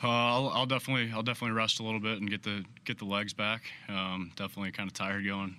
Uh, 0.02 0.08
I'll, 0.08 0.50
I'll 0.50 0.66
definitely, 0.66 1.12
I'll 1.14 1.24
definitely 1.24 1.56
rest 1.56 1.80
a 1.80 1.84
little 1.84 2.00
bit 2.00 2.20
and 2.20 2.30
get 2.30 2.44
the, 2.44 2.64
get 2.86 2.98
the 3.00 3.06
legs 3.06 3.34
back. 3.34 3.64
Um, 3.90 4.32
definitely 4.36 4.72
kind 4.72 4.88
of 4.90 4.94
tired 4.94 5.26
going 5.26 5.56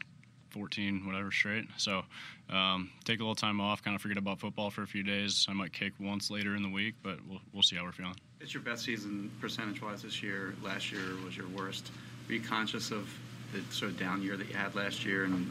14, 0.50 1.06
whatever 1.06 1.30
straight. 1.30 1.66
So 1.76 2.02
um, 2.48 2.90
take 3.04 3.20
a 3.20 3.22
little 3.22 3.34
time 3.34 3.60
off, 3.60 3.82
kind 3.82 3.94
of 3.94 4.02
forget 4.02 4.16
about 4.16 4.40
football 4.40 4.70
for 4.70 4.82
a 4.82 4.86
few 4.86 5.02
days. 5.02 5.46
I 5.48 5.52
might 5.52 5.72
kick 5.72 5.92
once 6.00 6.30
later 6.30 6.56
in 6.56 6.62
the 6.62 6.70
week, 6.70 6.94
but 7.02 7.18
we'll, 7.28 7.40
we'll 7.52 7.62
see 7.62 7.76
how 7.76 7.84
we're 7.84 7.92
feeling. 7.92 8.16
It's 8.40 8.54
your 8.54 8.62
best 8.62 8.84
season 8.84 9.30
percentage-wise 9.40 10.02
this 10.02 10.22
year. 10.22 10.54
Last 10.62 10.90
year 10.90 11.02
was 11.24 11.36
your 11.36 11.48
worst. 11.48 11.90
Were 12.26 12.34
you 12.34 12.40
conscious 12.40 12.90
of 12.90 13.08
the 13.52 13.60
sort 13.72 13.90
of 13.92 13.98
down 13.98 14.22
year 14.22 14.36
that 14.36 14.48
you 14.48 14.54
had 14.54 14.74
last 14.74 15.04
year, 15.04 15.24
and 15.24 15.50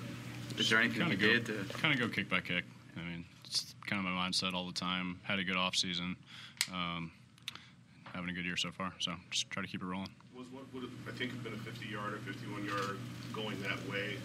is 0.58 0.69
there 0.69 0.79
anything 0.79 1.08
Kinda 1.08 1.15
you 1.15 1.22
go, 1.22 1.27
did 1.43 1.69
to? 1.69 1.77
kind 1.77 1.93
of 1.93 2.00
go 2.00 2.08
kick 2.08 2.29
by 2.29 2.39
kick. 2.39 2.63
I 2.98 3.01
mean, 3.01 3.25
it's 3.46 3.75
kind 3.86 4.00
of 4.05 4.12
my 4.12 4.17
mindset 4.17 4.53
all 4.53 4.65
the 4.65 4.74
time. 4.74 5.19
Had 5.24 5.38
a 5.39 5.43
good 5.43 5.58
off 5.58 5.75
season. 5.75 6.15
Um, 6.74 7.12
having 8.13 8.30
a 8.30 8.34
good 8.34 8.46
year 8.46 8.58
so 8.58 8.72
far. 8.72 8.94
So 9.00 9.13
just 9.30 9.50
try 9.50 9.62
to 9.63 9.68
keep 9.70 9.82
it 9.82 9.86
rolling. 9.86 10.10
Was 10.36 10.48
what 10.51 10.63
would 10.74 10.84
have, 10.84 10.92
I 11.08 11.12
think 11.18 11.32
have 11.32 11.44
been 11.44 11.54
a 11.54 11.58
50 11.58 11.88
yard 11.88 12.13
or 12.13 12.18
51 12.18 12.66
yard 12.66 12.98
going 13.34 13.62
that 13.63 13.78
way? 13.89 14.18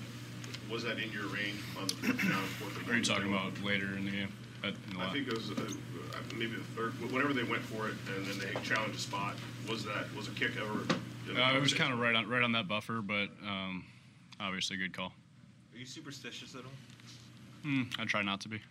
Was 0.71 0.83
that 0.85 0.99
in 0.99 1.11
your 1.12 1.26
range 1.26 1.61
on 1.79 1.88
the 1.88 1.95
fourth 1.95 2.19
down, 2.23 2.43
fourth 2.59 2.88
Are 2.88 2.97
you 2.97 3.03
goal? 3.03 3.14
talking 3.17 3.33
about 3.33 3.62
later 3.62 3.97
in 3.97 4.05
the 4.05 4.11
game? 4.11 4.33
At, 4.62 4.75
in 4.88 4.95
the 4.97 5.00
I 5.00 5.07
la- 5.07 5.12
think 5.12 5.29
it 5.29 5.35
was 5.35 5.50
uh, 5.50 5.55
uh, 5.55 6.19
maybe 6.37 6.53
the 6.57 6.64
third. 6.76 6.93
Whenever 7.12 7.35
they 7.35 7.43
went 7.43 7.62
for 7.62 7.88
it 7.88 7.95
and 8.17 8.26
then 8.26 8.38
they 8.38 8.61
challenged 8.62 8.97
a 8.97 9.00
spot, 9.00 9.35
was 9.69 9.85
that 9.85 10.07
was 10.17 10.29
a 10.29 10.31
kick 10.33 10.53
ever? 10.57 10.81
Uh, 11.29 11.57
it 11.57 11.61
was 11.61 11.75
kind 11.75 11.93
of 11.93 11.99
right 11.99 12.14
on 12.14 12.29
right 12.29 12.43
on 12.43 12.53
that 12.53 12.67
buffer, 12.69 13.03
but 13.03 13.29
um, 13.47 13.85
obviously 14.41 14.76
a 14.76 14.79
good 14.79 14.93
call. 14.97 15.12
Are 15.75 15.79
you 15.79 15.85
superstitious 15.87 16.55
at 16.55 16.62
all? 16.64 16.71
Hmm, 17.62 17.83
I 17.99 18.05
try 18.05 18.23
not 18.23 18.41
to 18.43 18.49
be. 18.49 18.61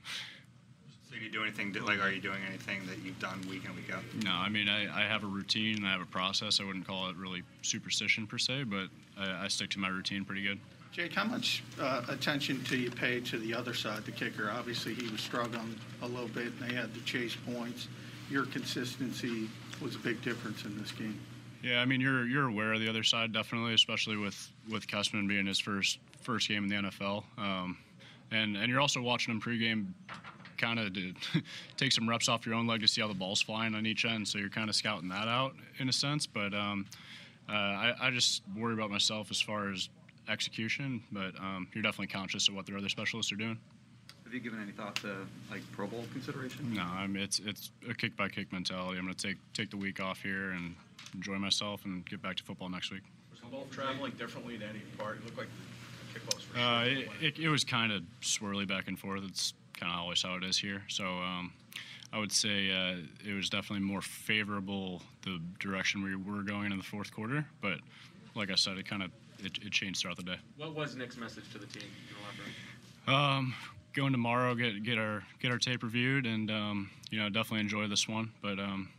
So 1.14 1.20
do 1.20 1.26
you 1.26 1.32
do 1.32 1.44
anything, 1.44 1.72
like, 1.86 2.02
are 2.02 2.10
you 2.10 2.20
doing 2.20 2.40
anything 2.48 2.86
that 2.88 2.98
you've 3.04 3.20
done 3.20 3.40
week 3.48 3.66
in, 3.66 3.76
week 3.76 3.94
out? 3.94 4.02
No, 4.24 4.32
I 4.32 4.50
mean 4.50 4.68
I, 4.68 5.04
I 5.04 5.08
have 5.08 5.24
a 5.24 5.28
routine 5.28 5.78
and 5.78 5.86
I 5.86 5.92
have 5.92 6.02
a 6.02 6.08
process. 6.08 6.60
I 6.60 6.64
wouldn't 6.64 6.88
call 6.88 7.08
it 7.10 7.16
really 7.18 7.44
superstition 7.62 8.26
per 8.26 8.40
se, 8.40 8.64
but 8.64 8.88
I, 9.18 9.46
I 9.46 9.48
stick 9.48 9.70
to 9.72 9.80
my 9.80 9.90
routine 9.90 10.26
pretty 10.26 10.42
good. 10.42 10.60
Jake, 10.92 11.14
how 11.14 11.26
much 11.26 11.64
uh, 11.80 12.04
attention 12.10 12.64
do 12.68 12.78
you 12.78 12.90
pay 12.90 13.20
to 13.20 13.38
the 13.38 13.54
other 13.54 13.76
side, 13.76 14.06
the 14.06 14.12
kicker? 14.12 14.50
Obviously, 14.52 14.94
he 14.96 15.08
was 15.12 15.22
struggling 15.22 15.76
a 16.02 16.08
little 16.08 16.28
bit, 16.30 16.48
and 16.48 16.70
they 16.70 16.74
had 16.74 16.94
to 16.94 17.02
chase 17.02 17.36
points. 17.36 17.88
Your 18.30 18.46
consistency 18.46 19.50
was 19.82 19.96
a 19.96 20.00
big 20.00 20.22
difference 20.24 20.66
in 20.66 20.80
this 20.80 20.92
game. 20.92 21.20
Yeah, 21.64 21.80
I 21.80 21.86
mean 21.86 22.02
you're 22.02 22.26
you're 22.26 22.48
aware 22.48 22.74
of 22.74 22.80
the 22.80 22.90
other 22.90 23.04
side 23.04 23.34
definitely, 23.34 23.76
especially 23.76 24.18
with 24.18 24.52
with 24.68 24.88
Kessman 24.88 25.28
being 25.28 25.46
his 25.46 25.60
first 25.60 26.00
first 26.22 26.48
game 26.48 26.64
in 26.64 26.70
the 26.70 26.90
NFL, 26.90 27.24
um, 27.38 27.78
and 28.32 28.58
and 28.58 28.68
you're 28.68 28.82
also 28.82 29.02
watching 29.02 29.34
him 29.34 29.42
pregame, 29.42 29.88
kind 30.64 30.80
of 30.80 30.94
to 30.94 31.14
take 31.78 31.92
some 31.92 32.08
reps 32.08 32.30
off 32.30 32.46
your 32.46 32.56
own 32.56 32.68
leg 32.68 32.82
to 32.82 32.88
see 32.88 33.02
how 33.02 33.08
the 33.08 33.14
ball's 33.14 33.42
flying 33.42 33.76
on 33.76 33.86
each 33.86 34.06
end. 34.06 34.28
So 34.28 34.38
you're 34.38 34.50
kind 34.50 34.70
of 34.70 34.76
scouting 34.76 35.10
that 35.10 35.28
out 35.28 35.54
in 35.80 35.90
a 35.90 35.94
sense. 35.94 36.26
But 36.26 36.54
um, 36.54 36.86
uh, 37.50 37.54
I, 37.54 37.94
I 38.02 38.12
just 38.12 38.44
worry 38.56 38.74
about 38.74 38.90
myself 38.90 39.30
as 39.30 39.42
far 39.42 39.72
as 39.72 39.90
execution. 40.30 41.04
But 41.12 41.38
um, 41.40 41.68
you're 41.74 41.84
definitely 41.84 42.08
conscious 42.08 42.48
of 42.48 42.56
what 42.56 42.66
their 42.66 42.78
other 42.78 42.90
specialists 42.90 43.32
are 43.32 43.36
doing. 43.36 43.60
Have 44.24 44.34
you 44.34 44.40
given 44.40 44.62
any 44.62 44.72
thought 44.72 44.96
to 44.98 45.28
like 45.52 45.62
Pro 45.74 45.86
Bowl 45.86 46.06
consideration? 46.12 46.74
No, 46.74 46.82
I 46.82 47.06
mean 47.06 47.22
it's 47.22 47.40
it's 47.40 47.72
a 47.88 47.94
kick 47.94 48.16
by 48.16 48.30
kick 48.30 48.52
mentality. 48.52 48.98
I'm 48.98 49.06
going 49.06 49.14
to 49.16 49.28
take 49.28 49.38
take 49.54 49.70
the 49.70 49.78
week 49.78 50.00
off 50.00 50.22
here 50.22 50.52
and 50.52 50.76
enjoy 51.14 51.36
myself 51.36 51.86
and 51.86 52.04
get 52.10 52.22
back 52.22 52.38
to 52.38 52.44
football 52.44 52.70
next 52.70 52.92
week. 52.92 53.04
Was 53.32 53.42
the 53.42 53.48
ball 53.48 53.68
traveling 53.70 54.14
differently 54.18 54.58
to 54.58 54.66
any 54.66 54.80
part? 54.98 55.18
It 55.18 55.26
looked 55.26 55.38
like 55.38 55.50
the 56.14 56.60
Uh, 56.60 56.84
it, 56.86 57.10
it, 57.22 57.40
it 57.40 57.50
was 57.50 57.64
kind 57.64 57.92
of 57.92 58.02
swirly 58.22 58.68
back 58.68 58.88
and 58.88 58.98
forth. 58.98 59.22
It's 59.28 59.54
kind 59.74 59.92
of 59.92 60.00
always 60.00 60.22
how 60.22 60.36
it 60.36 60.44
is 60.44 60.58
here. 60.58 60.84
So 60.88 61.06
um, 61.06 61.54
I 62.12 62.20
would 62.20 62.32
say 62.32 62.72
uh, 62.72 62.98
it 63.28 63.34
was 63.34 63.50
definitely 63.50 63.86
more 63.86 64.02
favorable 64.02 65.02
the 65.24 65.40
direction 65.60 66.04
we 66.04 66.16
were 66.16 66.44
going 66.44 66.72
in 66.72 66.78
the 66.78 66.84
fourth 66.84 67.12
quarter. 67.14 67.46
But 67.62 67.80
like 68.36 68.52
I 68.52 68.56
said, 68.56 68.78
it 68.78 68.88
kind 68.88 69.04
of 69.04 69.12
it, 69.40 69.58
it 69.64 69.72
changed 69.72 70.02
throughout 70.02 70.18
the 70.18 70.24
day. 70.24 70.38
What 70.58 70.76
was 70.76 70.96
Nick's 70.96 71.18
message 71.18 71.52
to 71.52 71.58
the 71.58 71.66
team 71.66 71.84
in 71.84 72.16
the 72.16 72.22
locker 72.22 72.44
room? 72.46 73.16
Um, 73.16 73.56
going 73.94 74.12
tomorrow, 74.12 74.56
get 74.56 74.84
get 74.84 74.98
our 74.98 75.24
get 75.42 75.52
our 75.52 75.58
tape 75.58 75.84
reviewed, 75.84 76.26
and 76.26 76.50
um, 76.52 76.90
you 77.10 77.20
know 77.20 77.30
definitely 77.30 77.62
enjoy 77.62 77.88
this 77.88 78.08
one. 78.08 78.32
But 78.42 78.60
um, 78.60 78.90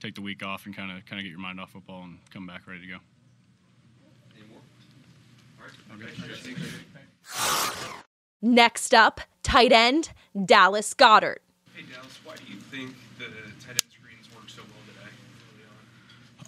take 0.00 0.14
the 0.14 0.22
week 0.22 0.44
off 0.44 0.66
and 0.66 0.76
kind 0.76 0.90
of 0.90 1.04
kind 1.06 1.20
of 1.20 1.24
get 1.24 1.30
your 1.30 1.40
mind 1.40 1.60
off 1.60 1.70
football 1.70 2.02
and 2.04 2.18
come 2.32 2.46
back 2.46 2.66
ready 2.66 2.80
to 2.82 2.86
go. 2.86 2.98
Any 4.36 4.46
more? 4.48 4.60
All 5.90 5.98
right. 7.94 8.04
Next 8.40 8.94
up, 8.94 9.20
tight 9.42 9.72
end 9.72 10.12
Dallas 10.44 10.94
Goedert. 10.94 11.38
Hey 11.74 11.84
Dallas, 11.92 12.18
why 12.24 12.36
do 12.36 12.52
you 12.52 12.58
think 12.60 12.94
the 13.18 13.26
tight 13.64 13.70
end 13.70 13.82
screens 13.90 14.28
work 14.34 14.48
so 14.48 14.62
well 14.62 14.78
today? 14.86 15.10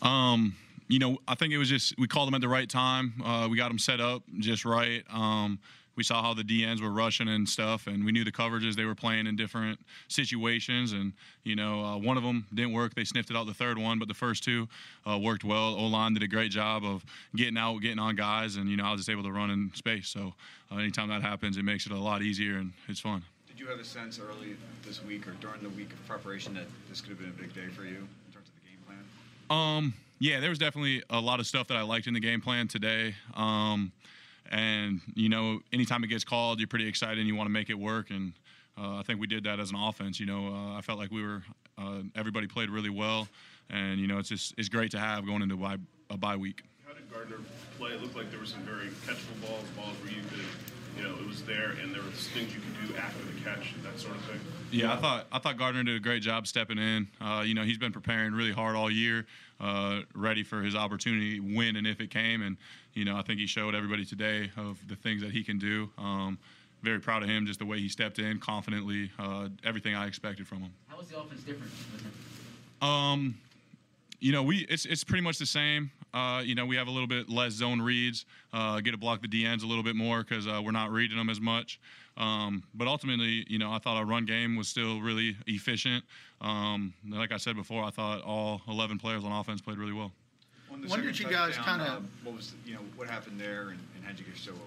Um, 0.02 0.56
you 0.88 0.99
know, 0.99 1.18
I 1.26 1.35
think 1.35 1.52
it 1.52 1.59
was 1.59 1.68
just 1.68 1.99
we 1.99 2.06
called 2.06 2.28
them 2.28 2.35
at 2.35 2.40
the 2.40 2.49
right 2.49 2.68
time. 2.68 3.14
Uh, 3.25 3.49
we 3.50 3.56
got 3.56 3.68
them 3.68 3.78
set 3.78 4.00
up 4.00 4.23
just 4.38 4.64
right. 4.64 5.02
Um, 5.11 5.59
we 6.00 6.04
saw 6.04 6.23
how 6.23 6.33
the 6.33 6.42
DNs 6.42 6.80
were 6.80 6.90
rushing 6.90 7.28
and 7.28 7.47
stuff, 7.47 7.87
and 7.87 8.02
we 8.02 8.11
knew 8.11 8.25
the 8.25 8.33
coverages 8.33 8.75
they 8.75 8.87
were 8.87 8.95
playing 8.95 9.26
in 9.26 9.37
different 9.37 9.78
situations. 10.09 10.92
And 10.92 11.12
you 11.45 11.54
know, 11.54 11.85
uh, 11.85 11.99
one 11.99 12.16
of 12.16 12.23
them 12.23 12.47
didn't 12.54 12.73
work. 12.73 12.95
They 12.95 13.04
sniffed 13.04 13.28
it 13.28 13.37
out 13.37 13.47
the 13.47 13.52
third 13.52 13.76
one, 13.76 13.99
but 13.99 14.09
the 14.09 14.14
first 14.14 14.42
two 14.42 14.66
uh, 15.07 15.19
worked 15.19 15.45
well. 15.45 15.75
O 15.75 15.88
line 15.88 16.14
did 16.14 16.23
a 16.23 16.26
great 16.26 16.52
job 16.52 16.87
of 16.87 17.04
getting 17.37 17.59
out, 17.59 17.83
getting 17.83 17.99
on 17.99 18.16
guys, 18.16 18.57
and 18.57 18.71
you 18.71 18.78
know, 18.78 18.85
I 18.87 18.92
was 18.92 19.00
just 19.00 19.11
able 19.11 19.25
to 19.25 19.30
run 19.30 19.50
in 19.50 19.71
space. 19.75 20.09
So 20.09 20.33
uh, 20.73 20.76
anytime 20.76 21.11
that 21.11 21.21
happens, 21.21 21.59
it 21.59 21.64
makes 21.64 21.85
it 21.85 21.92
a 21.92 21.99
lot 21.99 22.23
easier 22.23 22.57
and 22.57 22.73
it's 22.88 23.00
fun. 23.00 23.23
Did 23.47 23.61
you 23.61 23.66
have 23.66 23.78
a 23.78 23.85
sense 23.85 24.19
early 24.19 24.57
this 24.87 25.04
week 25.04 25.28
or 25.28 25.33
during 25.33 25.62
the 25.62 25.69
week 25.69 25.92
of 25.92 26.09
preparation 26.09 26.54
that 26.54 26.64
this 26.88 27.02
could 27.02 27.11
have 27.11 27.19
been 27.19 27.28
a 27.28 27.33
big 27.33 27.52
day 27.54 27.66
for 27.76 27.83
you 27.83 27.97
in 27.99 28.33
terms 28.33 28.49
of 28.49 28.54
the 28.54 28.71
game 28.71 28.78
plan? 28.87 29.04
Um, 29.50 29.92
yeah, 30.19 30.40
there 30.40 30.49
was 30.49 30.59
definitely 30.59 31.02
a 31.11 31.21
lot 31.21 31.40
of 31.40 31.47
stuff 31.47 31.69
that 31.69 31.76
I 31.76 31.83
liked 31.83 32.07
in 32.07 32.14
the 32.14 32.21
game 32.21 32.40
plan 32.40 32.69
today. 32.69 33.14
Um, 33.35 33.92
and 34.50 35.00
you 35.14 35.28
know, 35.28 35.61
anytime 35.73 36.04
it 36.04 36.09
gets 36.09 36.25
called, 36.25 36.59
you're 36.59 36.69
pretty 36.69 36.88
excited 36.88 37.19
and 37.19 37.26
you 37.26 37.37
want 37.37 37.47
to 37.47 37.52
make 37.52 37.71
it 37.71 37.78
work. 37.78 38.11
And 38.11 38.33
uh, 38.78 38.97
I 38.97 39.02
think 39.02 39.21
we 39.21 39.26
did 39.26 39.45
that 39.45 39.61
as 39.61 39.71
an 39.71 39.76
offense. 39.76 40.19
You 40.21 40.26
know, 40.26 40.49
uh, 40.49 40.78
I 40.78 40.80
felt 40.80 40.99
like 40.99 41.11
we 41.11 41.23
were 41.23 41.42
uh, 41.78 42.02
everybody 42.14 42.47
played 42.47 42.71
really 42.71 42.90
well, 42.90 43.28
and 43.69 43.99
you 44.00 44.07
know, 44.07 44.19
it's 44.19 44.28
just 44.28 44.54
it's 44.59 44.69
great 44.69 44.90
to 44.92 44.99
have 44.99 45.26
going 45.26 45.42
into 45.42 45.54
a 46.11 46.16
bye, 46.16 46.37
week. 46.37 46.62
How 46.87 46.95
did 46.95 47.11
Gardner 47.12 47.38
play? 47.78 47.92
It 47.92 48.02
looked 48.02 48.16
like 48.16 48.30
there 48.30 48.40
were 48.40 48.47
some 48.47 48.62
very 48.62 48.88
catchable 49.07 49.40
balls, 49.47 49.64
balls 49.76 49.97
where 50.02 50.12
you 50.12 50.23
could 50.28 50.45
you 50.97 51.02
know, 51.02 51.14
it 51.14 51.26
was 51.26 51.42
there 51.44 51.70
and 51.82 51.94
there 51.94 52.02
was 52.02 52.28
things 52.28 52.54
you 52.54 52.61
could 52.61 52.88
do 52.88 52.97
after 52.97 53.25
the 53.25 53.40
catch, 53.40 53.75
that 53.82 53.99
sort 53.99 54.16
of 54.16 54.23
thing? 54.25 54.40
Yeah, 54.70 54.92
I 54.92 54.97
thought 54.97 55.26
I 55.32 55.38
thought 55.38 55.56
Gardner 55.56 55.82
did 55.82 55.97
a 55.97 56.00
great 56.00 56.23
job 56.23 56.47
stepping 56.47 56.78
in. 56.78 57.09
Uh, 57.20 57.42
you 57.44 57.54
know, 57.54 57.62
he's 57.62 57.78
been 57.78 57.92
preparing 57.92 58.32
really 58.32 58.52
hard 58.52 58.76
all 58.76 58.90
year, 58.90 59.26
uh, 59.61 60.00
ready 60.14 60.42
for 60.42 60.62
his 60.62 60.75
opportunity, 60.75 61.40
when 61.40 61.76
and 61.76 61.87
if 61.87 62.00
it 62.00 62.11
came. 62.11 62.42
And 62.42 62.56
you 62.94 63.04
know, 63.04 63.16
I 63.16 63.23
think 63.23 63.40
he 63.40 63.47
showed 63.47 63.75
everybody 63.75 64.04
today 64.04 64.50
of 64.56 64.78
the 64.88 64.97
things 64.97 65.23
that 65.23 65.32
he 65.32 65.42
can 65.42 65.59
do. 65.59 65.90
Um, 65.99 66.38
very 66.82 67.00
proud 67.00 67.23
of 67.23 67.28
him, 67.28 67.47
just 67.47 67.59
the 67.59 67.66
way 67.66 67.78
he 67.78 67.88
stepped 67.88 68.18
in 68.18 68.38
confidently, 68.38 69.11
uh, 69.18 69.49
everything 69.64 69.94
I 69.94 70.06
expected 70.06 70.47
from 70.47 70.61
him. 70.62 70.73
How 70.88 70.97
was 70.97 71.09
the 71.09 71.18
offense 71.18 71.42
different? 71.42 71.73
Um, 72.80 73.37
you 74.20 74.32
know, 74.32 74.42
we 74.42 74.66
it's 74.68 74.85
it's 74.87 75.04
pretty 75.04 75.23
much 75.23 75.38
the 75.38 75.47
same. 75.47 75.90
Uh, 76.12 76.43
you 76.45 76.55
know, 76.55 76.67
we 76.67 76.76
have 76.76 76.88
a 76.88 76.90
little 76.90 77.07
bit 77.07 77.29
less 77.29 77.52
zone 77.52 77.81
reads, 77.81 78.25
uh, 78.52 78.81
get 78.81 78.93
to 78.93 78.97
block 78.99 79.23
the 79.23 79.29
DNs 79.29 79.62
a 79.62 79.67
little 79.67 79.85
bit 79.85 79.97
more 79.97 80.23
because 80.23 80.47
uh, 80.47 80.61
we're 80.64 80.73
not 80.73 80.90
reading 80.90 81.17
them 81.17 81.31
as 81.31 81.40
much. 81.40 81.81
Um, 82.17 82.62
but 82.75 82.88
ultimately, 82.88 83.45
you 83.49 83.59
know, 83.59 83.73
I 83.73 83.79
thought 83.79 83.97
our 83.97 84.05
run 84.05 84.25
game 84.25 84.57
was 84.57 84.69
still 84.69 85.00
really 85.00 85.37
efficient. 85.47 86.05
Um, 86.40 86.93
like 87.09 87.33
I 87.33 87.37
said 87.37 87.57
before, 87.57 87.85
I 87.85 87.90
thought 87.90 88.23
all 88.23 88.61
11 88.69 88.99
players 88.99 89.25
on 89.25 89.33
offense 89.33 89.61
played 89.61 89.79
really 89.79 89.93
well. 89.93 90.12
On 90.73 90.83
When 90.83 91.02
did 91.02 91.19
you 91.19 91.29
guys 91.29 91.57
kinda- 91.57 91.85
uh, 91.85 92.00
what 92.25 92.37
was 92.37 92.55
you 92.64 92.75
know 92.75 92.81
what 92.97 93.09
happened 93.09 93.40
there, 93.40 93.71
and, 93.71 93.81
and 93.97 94.05
how'd 94.05 94.19
you 94.19 94.25
get 94.25 94.37
so 94.37 94.52
open? 94.52 94.64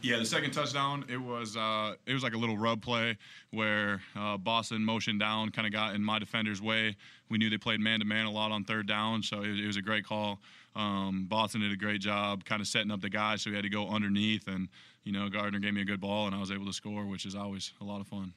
Yeah, 0.00 0.18
the 0.18 0.24
second 0.24 0.52
touchdown, 0.52 1.04
it 1.08 1.16
was 1.16 1.56
uh, 1.56 1.94
it 2.06 2.14
was 2.14 2.22
like 2.22 2.34
a 2.34 2.38
little 2.38 2.56
rub 2.56 2.80
play 2.80 3.18
where 3.50 4.00
uh, 4.16 4.36
Boston 4.36 4.84
motioned 4.84 5.18
down, 5.18 5.50
kind 5.50 5.66
of 5.66 5.72
got 5.72 5.94
in 5.94 6.04
my 6.04 6.20
defender's 6.20 6.62
way. 6.62 6.96
We 7.28 7.38
knew 7.38 7.50
they 7.50 7.58
played 7.58 7.80
man 7.80 7.98
to 7.98 8.04
man 8.04 8.26
a 8.26 8.30
lot 8.30 8.52
on 8.52 8.64
third 8.64 8.86
down, 8.86 9.22
so 9.22 9.42
it, 9.42 9.58
it 9.58 9.66
was 9.66 9.76
a 9.76 9.82
great 9.82 10.04
call. 10.04 10.40
Um, 10.76 11.26
Boston 11.28 11.62
did 11.62 11.72
a 11.72 11.76
great 11.76 12.00
job, 12.00 12.44
kind 12.44 12.60
of 12.60 12.68
setting 12.68 12.92
up 12.92 13.00
the 13.00 13.10
guy, 13.10 13.34
so 13.36 13.50
we 13.50 13.56
had 13.56 13.64
to 13.64 13.68
go 13.68 13.88
underneath, 13.88 14.46
and 14.46 14.68
you 15.02 15.10
know 15.10 15.28
Gardner 15.28 15.58
gave 15.58 15.74
me 15.74 15.80
a 15.80 15.84
good 15.84 16.00
ball, 16.00 16.26
and 16.26 16.34
I 16.34 16.38
was 16.38 16.52
able 16.52 16.66
to 16.66 16.72
score, 16.72 17.04
which 17.04 17.26
is 17.26 17.34
always 17.34 17.72
a 17.80 17.84
lot 17.84 18.00
of 18.00 18.06
fun. 18.06 18.32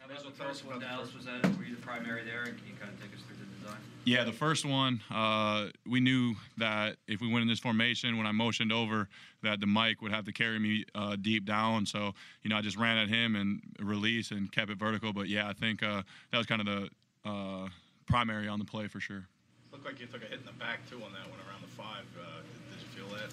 Dallas? 0.80 1.14
Was 1.14 1.28
were 1.58 1.64
you 1.64 1.76
the 1.76 1.82
primary 1.82 2.24
there? 2.24 2.44
And 2.44 2.58
can 2.58 2.68
you 2.68 2.74
kind 2.80 2.92
of 2.92 3.00
take 3.00 3.14
us 3.14 3.22
through 3.28 3.41
design? 3.62 3.78
Yeah, 4.04 4.24
the 4.24 4.32
first 4.32 4.66
one, 4.66 5.02
uh, 5.14 5.68
we 5.86 6.00
knew 6.00 6.36
that 6.58 6.98
if 7.08 7.22
we 7.22 7.28
went 7.28 7.44
in 7.44 7.48
this 7.48 7.60
formation, 7.60 8.18
when 8.18 8.26
I 8.26 8.32
motioned 8.32 8.72
over, 8.72 9.08
that 9.44 9.60
the 9.60 9.68
Mike 9.68 10.02
would 10.02 10.12
have 10.12 10.26
to 10.26 10.32
carry 10.32 10.58
me 10.58 10.86
uh, 10.96 11.16
deep 11.22 11.46
down. 11.46 11.86
So, 11.86 12.14
you 12.42 12.50
know, 12.50 12.58
I 12.58 12.62
just 12.62 12.78
ran 12.78 12.98
at 12.98 13.10
him 13.10 13.36
and 13.36 13.62
released 13.80 14.32
and 14.32 14.52
kept 14.52 14.72
it 14.72 14.80
vertical. 14.80 15.14
But 15.14 15.28
yeah, 15.28 15.48
I 15.48 15.54
think 15.54 15.84
uh, 15.84 16.02
that 16.32 16.38
was 16.38 16.48
kind 16.48 16.62
of 16.62 16.68
the 16.68 17.30
uh, 17.30 17.68
primary 18.08 18.48
on 18.48 18.58
the 18.58 18.66
play 18.66 18.88
for 18.88 19.00
sure. 19.00 19.28
Looked 19.72 19.86
like 19.86 20.00
you 20.00 20.08
took 20.08 20.24
a 20.24 20.26
hit 20.26 20.40
in 20.40 20.46
the 20.46 20.54
back 20.54 20.90
too 20.90 20.96
on 20.96 21.14
that 21.14 21.30
one 21.30 21.40
around 21.48 21.62
the 21.62 21.68
five. 21.68 22.06
Uh, 22.20 22.42
did 22.72 22.82
you 22.82 23.06
feel 23.06 23.16
that? 23.16 23.32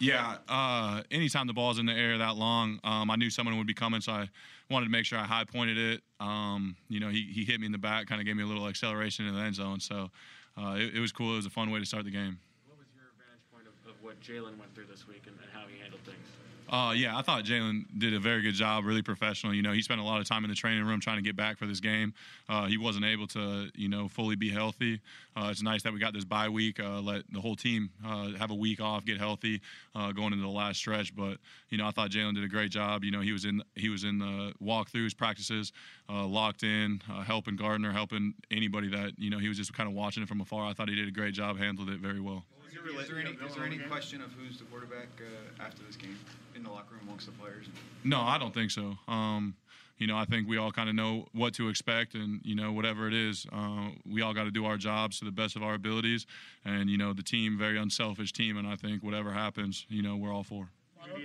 Yeah, 0.00 0.38
uh, 0.48 1.02
anytime 1.10 1.46
the 1.46 1.52
ball's 1.52 1.78
in 1.78 1.84
the 1.84 1.92
air 1.92 2.16
that 2.18 2.36
long, 2.36 2.80
um, 2.84 3.10
I 3.10 3.16
knew 3.16 3.28
someone 3.28 3.56
would 3.58 3.66
be 3.66 3.74
coming, 3.74 4.00
so 4.00 4.12
I 4.12 4.28
wanted 4.70 4.86
to 4.86 4.90
make 4.90 5.04
sure 5.04 5.18
I 5.18 5.24
high 5.24 5.44
pointed 5.44 5.76
it. 5.76 6.02
Um, 6.20 6.74
you 6.88 7.00
know, 7.00 7.08
he, 7.08 7.28
he 7.32 7.44
hit 7.44 7.60
me 7.60 7.66
in 7.66 7.72
the 7.72 7.78
back, 7.78 8.06
kind 8.06 8.20
of 8.20 8.26
gave 8.26 8.34
me 8.34 8.42
a 8.42 8.46
little 8.46 8.66
acceleration 8.66 9.26
in 9.26 9.34
the 9.34 9.40
end 9.40 9.56
zone. 9.56 9.78
So 9.78 10.10
uh, 10.56 10.76
it, 10.78 10.96
it 10.96 11.00
was 11.00 11.12
cool. 11.12 11.34
It 11.34 11.36
was 11.36 11.46
a 11.46 11.50
fun 11.50 11.70
way 11.70 11.80
to 11.80 11.86
start 11.86 12.04
the 12.04 12.10
game. 12.10 12.38
What 12.66 12.78
was 12.78 12.86
your 12.96 13.12
vantage 13.18 13.44
point 13.52 13.66
of, 13.68 13.90
of 13.90 14.02
what 14.02 14.18
Jalen 14.20 14.58
went 14.58 14.74
through 14.74 14.86
this 14.90 15.06
week 15.06 15.24
and, 15.26 15.36
and 15.42 15.50
how 15.52 15.68
he 15.68 15.78
handled 15.78 16.02
things? 16.02 16.29
Uh, 16.70 16.92
yeah, 16.96 17.18
I 17.18 17.22
thought 17.22 17.42
Jalen 17.42 17.98
did 17.98 18.14
a 18.14 18.20
very 18.20 18.42
good 18.42 18.54
job, 18.54 18.84
really 18.84 19.02
professional. 19.02 19.52
You 19.52 19.60
know, 19.60 19.72
he 19.72 19.82
spent 19.82 20.00
a 20.00 20.04
lot 20.04 20.20
of 20.20 20.28
time 20.28 20.44
in 20.44 20.50
the 20.50 20.56
training 20.56 20.84
room 20.84 21.00
trying 21.00 21.16
to 21.16 21.22
get 21.22 21.34
back 21.34 21.58
for 21.58 21.66
this 21.66 21.80
game. 21.80 22.14
Uh, 22.48 22.66
he 22.66 22.78
wasn't 22.78 23.04
able 23.04 23.26
to, 23.28 23.70
you 23.74 23.88
know, 23.88 24.06
fully 24.06 24.36
be 24.36 24.50
healthy. 24.50 25.00
Uh, 25.34 25.48
it's 25.50 25.62
nice 25.62 25.82
that 25.82 25.92
we 25.92 25.98
got 25.98 26.14
this 26.14 26.24
bye 26.24 26.48
week, 26.48 26.78
uh, 26.78 27.00
let 27.00 27.22
the 27.32 27.40
whole 27.40 27.56
team 27.56 27.90
uh, 28.06 28.30
have 28.38 28.52
a 28.52 28.54
week 28.54 28.80
off, 28.80 29.04
get 29.04 29.18
healthy, 29.18 29.60
uh, 29.96 30.12
going 30.12 30.32
into 30.32 30.44
the 30.44 30.48
last 30.48 30.76
stretch. 30.76 31.14
But 31.14 31.38
you 31.70 31.78
know, 31.78 31.88
I 31.88 31.90
thought 31.90 32.10
Jalen 32.10 32.36
did 32.36 32.44
a 32.44 32.48
great 32.48 32.70
job. 32.70 33.02
You 33.02 33.10
know, 33.10 33.20
he 33.20 33.32
was 33.32 33.44
in 33.44 33.62
he 33.74 33.88
was 33.88 34.04
in 34.04 34.20
the 34.20 34.52
walkthroughs, 34.62 35.16
practices, 35.16 35.72
locked 36.08 36.62
in, 36.62 37.00
helping 37.26 37.56
Gardner, 37.56 37.90
helping 37.90 38.34
anybody 38.52 38.88
that 38.90 39.14
you 39.18 39.30
know 39.30 39.38
he 39.38 39.48
was 39.48 39.56
just 39.56 39.74
kind 39.74 39.88
of 39.88 39.94
watching 39.96 40.22
it 40.22 40.28
from 40.28 40.40
afar. 40.40 40.66
I 40.66 40.72
thought 40.72 40.88
he 40.88 40.94
did 40.94 41.08
a 41.08 41.12
great 41.12 41.34
job, 41.34 41.58
handled 41.58 41.90
it 41.90 41.98
very 41.98 42.20
well. 42.20 42.44
Is 42.70 42.76
there, 42.76 43.00
is 43.02 43.08
there 43.08 43.18
any, 43.18 43.30
is 43.30 43.54
there 43.56 43.64
any 43.64 43.78
question 43.78 44.22
of 44.22 44.30
who's 44.32 44.58
the 44.58 44.64
quarterback 44.64 45.08
uh, 45.18 45.62
after 45.62 45.82
this 45.82 45.96
game 45.96 46.16
in 46.54 46.62
the 46.62 46.70
locker 46.70 46.94
room 46.94 47.00
amongst 47.02 47.26
the 47.26 47.32
players? 47.32 47.66
No, 48.04 48.20
I 48.20 48.38
don't 48.38 48.54
think 48.54 48.70
so. 48.70 48.96
Um, 49.08 49.56
you 49.98 50.06
know, 50.06 50.16
I 50.16 50.24
think 50.24 50.48
we 50.48 50.56
all 50.56 50.70
kind 50.70 50.88
of 50.88 50.94
know 50.94 51.26
what 51.32 51.52
to 51.54 51.68
expect, 51.68 52.14
and 52.14 52.40
you 52.44 52.54
know, 52.54 52.72
whatever 52.72 53.08
it 53.08 53.14
is, 53.14 53.44
uh, 53.52 53.88
we 54.08 54.22
all 54.22 54.32
got 54.32 54.44
to 54.44 54.52
do 54.52 54.66
our 54.66 54.76
jobs 54.76 55.18
to 55.18 55.24
the 55.24 55.32
best 55.32 55.56
of 55.56 55.64
our 55.64 55.74
abilities. 55.74 56.26
And 56.64 56.88
you 56.88 56.96
know, 56.96 57.12
the 57.12 57.24
team, 57.24 57.58
very 57.58 57.76
unselfish 57.76 58.32
team, 58.32 58.56
and 58.56 58.68
I 58.68 58.76
think 58.76 59.02
whatever 59.02 59.32
happens, 59.32 59.84
you 59.88 60.02
know, 60.02 60.16
we're 60.16 60.32
all 60.32 60.44
for. 60.44 60.68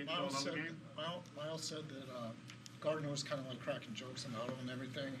Miles 0.06 0.42
said, 0.42 0.54
Miles, 0.96 1.24
Miles 1.36 1.62
said 1.62 1.88
that 1.88 2.12
uh, 2.12 2.30
Gardner 2.80 3.10
was 3.10 3.22
kind 3.22 3.40
of 3.40 3.46
like 3.46 3.60
cracking 3.60 3.94
jokes 3.94 4.24
in 4.24 4.32
the 4.32 4.38
huddle 4.38 4.56
and 4.60 4.70
everything. 4.70 5.12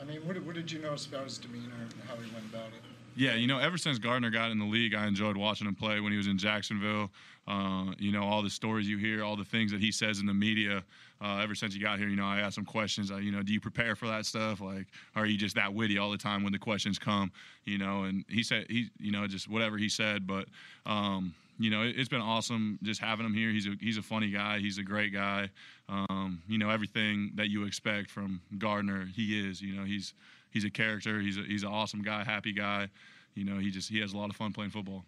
I 0.00 0.04
mean, 0.04 0.26
what, 0.26 0.40
what 0.44 0.54
did 0.54 0.70
you 0.70 0.78
notice 0.78 1.06
about 1.06 1.24
his 1.24 1.38
demeanor 1.38 1.74
and 1.80 1.92
how 2.08 2.14
he 2.16 2.32
went 2.32 2.46
about 2.46 2.68
it? 2.68 2.82
Yeah, 3.16 3.34
you 3.34 3.46
know, 3.46 3.58
ever 3.58 3.78
since 3.78 3.98
Gardner 3.98 4.30
got 4.30 4.50
in 4.50 4.58
the 4.58 4.64
league, 4.64 4.94
I 4.94 5.06
enjoyed 5.06 5.36
watching 5.36 5.68
him 5.68 5.74
play 5.74 6.00
when 6.00 6.10
he 6.10 6.18
was 6.18 6.26
in 6.26 6.36
Jacksonville. 6.36 7.10
Uh, 7.46 7.92
you 7.98 8.10
know, 8.10 8.24
all 8.24 8.42
the 8.42 8.50
stories 8.50 8.88
you 8.88 8.96
hear, 8.96 9.22
all 9.22 9.36
the 9.36 9.44
things 9.44 9.70
that 9.70 9.80
he 9.80 9.92
says 9.92 10.18
in 10.18 10.26
the 10.26 10.34
media. 10.34 10.82
Uh, 11.22 11.38
ever 11.38 11.54
since 11.54 11.72
he 11.74 11.80
got 11.80 11.98
here, 11.98 12.08
you 12.08 12.16
know, 12.16 12.24
I 12.24 12.40
asked 12.40 12.58
him 12.58 12.64
questions. 12.64 13.10
Uh, 13.10 13.16
you 13.16 13.30
know, 13.30 13.42
do 13.42 13.52
you 13.52 13.60
prepare 13.60 13.94
for 13.94 14.06
that 14.08 14.26
stuff? 14.26 14.60
Like, 14.60 14.86
are 15.14 15.26
you 15.26 15.38
just 15.38 15.54
that 15.54 15.72
witty 15.72 15.96
all 15.98 16.10
the 16.10 16.18
time 16.18 16.42
when 16.42 16.52
the 16.52 16.58
questions 16.58 16.98
come? 16.98 17.30
You 17.64 17.78
know, 17.78 18.04
and 18.04 18.24
he 18.28 18.42
said 18.42 18.66
he, 18.68 18.90
you 18.98 19.12
know, 19.12 19.26
just 19.26 19.48
whatever 19.48 19.78
he 19.78 19.88
said. 19.88 20.26
But, 20.26 20.46
um, 20.84 21.34
you 21.58 21.70
know, 21.70 21.82
it, 21.82 21.94
it's 21.96 22.08
been 22.08 22.20
awesome 22.20 22.78
just 22.82 23.00
having 23.00 23.24
him 23.24 23.34
here. 23.34 23.50
He's 23.50 23.66
a 23.66 23.74
he's 23.80 23.98
a 23.98 24.02
funny 24.02 24.30
guy. 24.30 24.58
He's 24.58 24.78
a 24.78 24.82
great 24.82 25.12
guy. 25.12 25.50
Um, 25.88 26.42
you 26.48 26.58
know, 26.58 26.70
everything 26.70 27.32
that 27.36 27.48
you 27.48 27.64
expect 27.64 28.10
from 28.10 28.40
Gardner, 28.58 29.06
he 29.14 29.48
is. 29.48 29.62
You 29.62 29.76
know, 29.76 29.84
he's 29.84 30.14
he's 30.54 30.64
a 30.64 30.70
character. 30.70 31.20
He's 31.20 31.36
a, 31.36 31.42
he's 31.42 31.64
an 31.64 31.68
awesome 31.68 32.00
guy, 32.00 32.24
happy 32.24 32.52
guy. 32.52 32.88
You 33.34 33.44
know, 33.44 33.58
he 33.58 33.70
just 33.70 33.90
he 33.90 34.00
has 34.00 34.14
a 34.14 34.16
lot 34.16 34.30
of 34.30 34.36
fun 34.36 34.52
playing 34.52 34.70
football. 34.70 35.04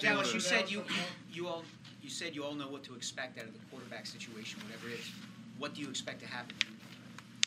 Dallas, 0.00 0.32
you 0.32 0.38
said 0.38 0.70
you, 0.70 0.84
you 1.32 1.48
all, 1.48 1.64
you 2.02 2.10
said 2.10 2.36
you 2.36 2.44
all 2.44 2.54
know 2.54 2.68
what 2.68 2.84
to 2.84 2.94
expect 2.94 3.38
out 3.38 3.46
of 3.46 3.54
the 3.54 3.58
quarterback 3.70 4.06
situation, 4.06 4.60
whatever 4.62 4.88
it 4.88 5.00
is. 5.00 5.10
What 5.58 5.74
do 5.74 5.80
you 5.80 5.88
expect 5.88 6.20
to 6.20 6.26
happen? 6.26 6.54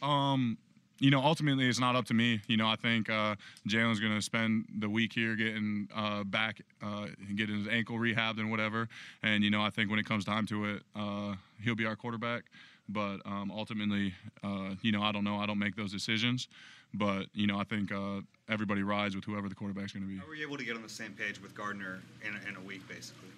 Um, 0.02 0.58
you 1.00 1.12
know, 1.12 1.22
ultimately, 1.22 1.70
it's 1.70 1.80
not 1.80 1.96
up 1.96 2.06
to 2.06 2.14
me. 2.16 2.42
You 2.48 2.58
know, 2.58 2.68
I 2.68 2.76
think 2.76 3.10
uh, 3.10 3.36
Jalen's 3.68 4.00
going 4.00 4.16
to 4.16 4.22
spend 4.22 4.66
the 4.80 4.90
week 4.90 5.14
here 5.14 5.36
getting 5.36 5.88
uh, 5.96 6.24
back, 6.24 6.62
uh, 6.82 7.08
and 7.28 7.38
getting 7.38 7.60
his 7.60 7.68
ankle 7.68 7.98
rehabbed 7.98 8.40
and 8.40 8.50
whatever. 8.50 8.90
And 9.22 9.44
you 9.44 9.52
know, 9.52 9.62
I 9.62 9.70
think 9.70 9.92
when 9.92 10.00
it 10.00 10.06
comes 10.08 10.26
time 10.26 10.48
to 10.48 10.66
it, 10.66 10.84
uh, 10.96 11.36
he'll 11.64 11.76
be 11.76 11.86
our 11.86 11.96
quarterback. 11.96 12.46
But 12.90 13.18
um, 13.26 13.52
ultimately, 13.56 14.14
uh, 14.44 14.76
you 14.82 14.92
know, 14.92 15.02
I 15.02 15.12
don't 15.12 15.24
know. 15.24 15.38
I 15.38 15.46
don't 15.46 15.60
make 15.60 15.76
those 15.76 15.92
decisions. 15.92 16.48
But 16.94 17.28
you 17.34 17.48
know, 17.48 17.58
I 17.58 17.64
think 17.64 17.92
uh, 17.92 18.22
everybody 18.50 18.84
rides 18.84 19.16
with 19.16 19.26
whoever 19.26 19.50
the 19.50 19.56
quarterback's 19.56 19.94
going 19.94 20.04
to 20.04 20.10
be. 20.10 20.18
How 20.18 20.28
were 20.28 20.36
you 20.36 20.46
able 20.46 20.58
to 20.58 20.66
get 20.66 20.76
on 20.76 20.84
the 20.84 20.90
same 20.90 21.14
page 21.14 21.42
with 21.42 21.56
Gardner 21.56 22.02
in 22.28 22.36
a, 22.36 22.50
in 22.50 22.56
a 22.56 22.62
week, 22.62 22.88
basically? 22.88 23.30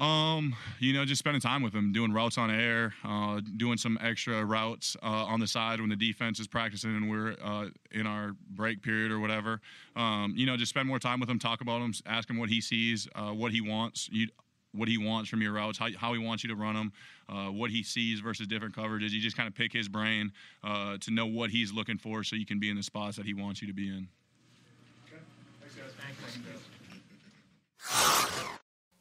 Um, 0.00 0.54
you 0.78 0.92
know, 0.92 1.04
just 1.04 1.18
spending 1.18 1.40
time 1.40 1.60
with 1.60 1.74
him, 1.74 1.92
doing 1.92 2.12
routes 2.12 2.38
on 2.38 2.52
air, 2.52 2.94
uh, 3.04 3.40
doing 3.56 3.76
some 3.76 3.98
extra 4.00 4.44
routes 4.44 4.96
uh, 5.02 5.06
on 5.06 5.40
the 5.40 5.46
side 5.46 5.80
when 5.80 5.88
the 5.88 5.96
defense 5.96 6.38
is 6.38 6.46
practicing 6.46 6.94
and 6.94 7.10
we're 7.10 7.34
uh, 7.42 7.66
in 7.90 8.06
our 8.06 8.36
break 8.50 8.80
period 8.82 9.10
or 9.10 9.18
whatever. 9.18 9.60
Um, 9.96 10.34
you 10.36 10.46
know, 10.46 10.56
just 10.56 10.70
spend 10.70 10.86
more 10.86 11.00
time 11.00 11.18
with 11.18 11.28
him, 11.28 11.40
talk 11.40 11.62
about 11.62 11.82
him, 11.82 11.92
ask 12.06 12.30
him 12.30 12.38
what 12.38 12.48
he 12.48 12.60
sees, 12.60 13.08
uh, 13.16 13.30
what 13.30 13.50
he 13.50 13.60
wants. 13.60 14.08
You, 14.12 14.28
what 14.72 14.88
he 14.88 14.98
wants 14.98 15.30
from 15.30 15.42
your 15.42 15.52
routes, 15.52 15.78
how, 15.78 15.88
how 15.96 16.12
he 16.12 16.18
wants 16.18 16.44
you 16.44 16.48
to 16.50 16.56
run 16.56 16.74
them, 16.74 16.92
uh, 17.28 17.50
what 17.50 17.70
he 17.70 17.82
sees 17.82 18.20
versus 18.20 18.46
different 18.46 18.74
coverages. 18.74 19.10
You 19.10 19.20
just 19.20 19.36
kind 19.36 19.48
of 19.48 19.54
pick 19.54 19.72
his 19.72 19.88
brain 19.88 20.32
uh, 20.62 20.98
to 21.00 21.10
know 21.10 21.26
what 21.26 21.50
he's 21.50 21.72
looking 21.72 21.98
for 21.98 22.22
so 22.24 22.36
you 22.36 22.46
can 22.46 22.58
be 22.58 22.70
in 22.70 22.76
the 22.76 22.82
spots 22.82 23.16
that 23.16 23.26
he 23.26 23.34
wants 23.34 23.62
you 23.62 23.68
to 23.68 23.74
be 23.74 23.88
in. 23.88 24.08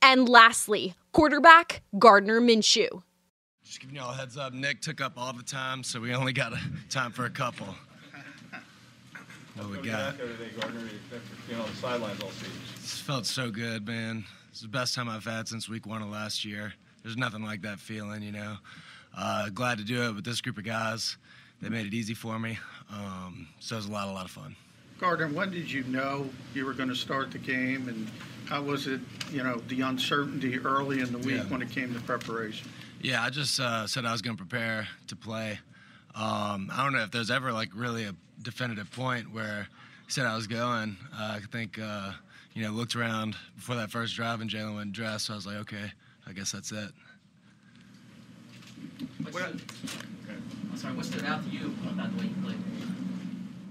And 0.01 0.29
lastly, 0.29 0.93
quarterback 1.11 1.81
Gardner 1.99 2.39
Minshew. 2.39 3.03
Just 3.65 3.81
giving 3.81 3.97
y'all 3.97 4.11
a 4.11 4.15
heads 4.15 4.37
up. 4.37 4.53
Nick 4.53 4.79
took 4.81 5.01
up 5.01 5.13
all 5.17 5.33
the 5.33 5.43
time, 5.43 5.83
so 5.83 5.99
we 5.99 6.13
only 6.13 6.31
got 6.31 6.53
a, 6.53 6.59
time 6.89 7.11
for 7.11 7.25
a 7.25 7.29
couple. 7.29 7.67
What 9.55 9.69
we 9.69 9.89
got? 9.89 10.17
Today, 10.17 10.51
Gardner, 10.57 10.81
after 10.81 11.19
being 11.47 11.59
on 11.59 11.69
the 11.69 11.75
sidelines 11.75 12.21
all 12.21 12.29
season. 12.29 12.53
This 12.75 12.99
felt 13.01 13.25
so 13.25 13.49
good, 13.49 13.87
man. 13.87 14.23
It's 14.57 14.63
the 14.63 14.67
best 14.69 14.95
time 14.95 15.07
I've 15.07 15.23
had 15.23 15.47
since 15.47 15.69
week 15.69 15.85
one 15.85 16.01
of 16.01 16.09
last 16.09 16.43
year. 16.43 16.73
There's 17.03 17.15
nothing 17.15 17.43
like 17.43 17.61
that 17.61 17.79
feeling, 17.79 18.23
you 18.23 18.31
know. 18.31 18.57
Uh, 19.15 19.49
glad 19.49 19.77
to 19.77 19.83
do 19.83 20.01
it 20.01 20.15
with 20.15 20.25
this 20.25 20.41
group 20.41 20.57
of 20.57 20.63
guys. 20.63 21.15
They 21.61 21.69
made 21.69 21.85
it 21.85 21.93
easy 21.93 22.15
for 22.15 22.39
me. 22.39 22.57
Um, 22.91 23.49
so 23.59 23.75
it 23.75 23.77
was 23.77 23.85
a 23.85 23.91
lot, 23.91 24.07
a 24.07 24.11
lot 24.11 24.25
of 24.25 24.31
fun. 24.31 24.55
Gardner, 24.99 25.27
when 25.27 25.51
did 25.51 25.71
you 25.71 25.83
know 25.83 26.27
you 26.55 26.65
were 26.65 26.73
going 26.73 26.89
to 26.89 26.95
start 26.95 27.29
the 27.29 27.37
game, 27.37 27.87
and 27.87 28.07
how 28.49 28.63
was 28.63 28.87
it, 28.87 28.99
you 29.31 29.43
know, 29.43 29.57
the 29.67 29.81
uncertainty 29.81 30.57
early 30.57 31.01
in 31.01 31.11
the 31.11 31.19
week 31.19 31.35
Yeah. 31.37 31.43
when 31.49 31.61
it 31.61 31.69
came 31.69 31.93
to 31.93 31.99
preparation? 31.99 32.67
Yeah, 32.99 33.21
I 33.21 33.29
just 33.29 33.59
uh, 33.59 33.85
said 33.85 34.07
I 34.07 34.11
was 34.11 34.23
going 34.23 34.37
to 34.37 34.43
prepare 34.43 34.87
to 35.05 35.15
play. 35.15 35.59
Um, 36.15 36.71
I 36.73 36.83
don't 36.83 36.93
know 36.93 37.03
if 37.03 37.11
there's 37.11 37.29
ever 37.29 37.51
like 37.53 37.69
really 37.75 38.05
a 38.05 38.15
definitive 38.41 38.89
point 38.89 39.31
where 39.31 39.67
he 40.07 40.11
said 40.11 40.25
I 40.25 40.35
was 40.35 40.47
going. 40.47 40.97
Uh, 41.15 41.33
I 41.35 41.41
think 41.51 41.77
uh, 41.77 42.13
you 42.57 42.63
know 42.63 42.71
looked 42.71 42.95
around 42.95 43.35
before 43.55 43.75
that 43.75 43.91
first 43.91 44.15
drive 44.15 44.41
and 44.41 44.49
Jalen 44.49 44.75
went 44.75 44.91
dressed. 44.91 45.27
So 45.27 45.33
I 45.33 45.35
was 45.35 45.45
like, 45.45 45.57
okay, 45.57 45.91
I 46.25 46.33
guess 46.33 46.51
that's 46.51 46.71
it. 46.71 46.89
What, 49.29 49.43
I'm 49.43 50.75
sorry, 50.75 50.95
what 50.95 51.05
stood 51.05 51.23
out 51.25 51.43
to 51.43 51.49
you 51.51 51.75
about 51.87 52.11
the 52.17 52.23
way 52.23 52.29
you 52.29 52.43
played? 52.43 52.57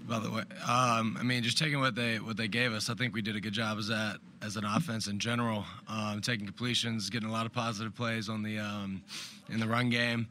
By 0.09 0.21
the 0.21 0.31
way, 0.31 0.43
um, 0.69 1.17
I 1.19 1.25
mean, 1.25 1.43
just 1.43 1.59
taking 1.59 1.81
what 1.81 1.97
they 1.97 2.21
what 2.21 2.37
they 2.37 2.47
gave 2.47 2.73
us, 2.73 2.89
I 2.89 2.95
think 2.95 3.13
we 3.13 3.23
did 3.23 3.35
a 3.35 3.41
good 3.41 3.53
job 3.53 3.77
as 3.77 3.89
that 3.89 4.19
as 4.41 4.57
an 4.57 4.65
offense 4.65 5.09
in 5.09 5.19
general, 5.19 5.65
um, 5.89 6.21
taking 6.21 6.47
completions, 6.47 7.11
getting 7.11 7.29
a 7.29 7.33
lot 7.33 7.45
of 7.45 7.53
positive 7.53 7.93
plays 7.93 8.29
on 8.29 8.45
the 8.45 8.61
um, 8.61 9.03
in 9.49 9.59
the 9.59 9.67
run 9.67 9.91
game. 9.91 10.29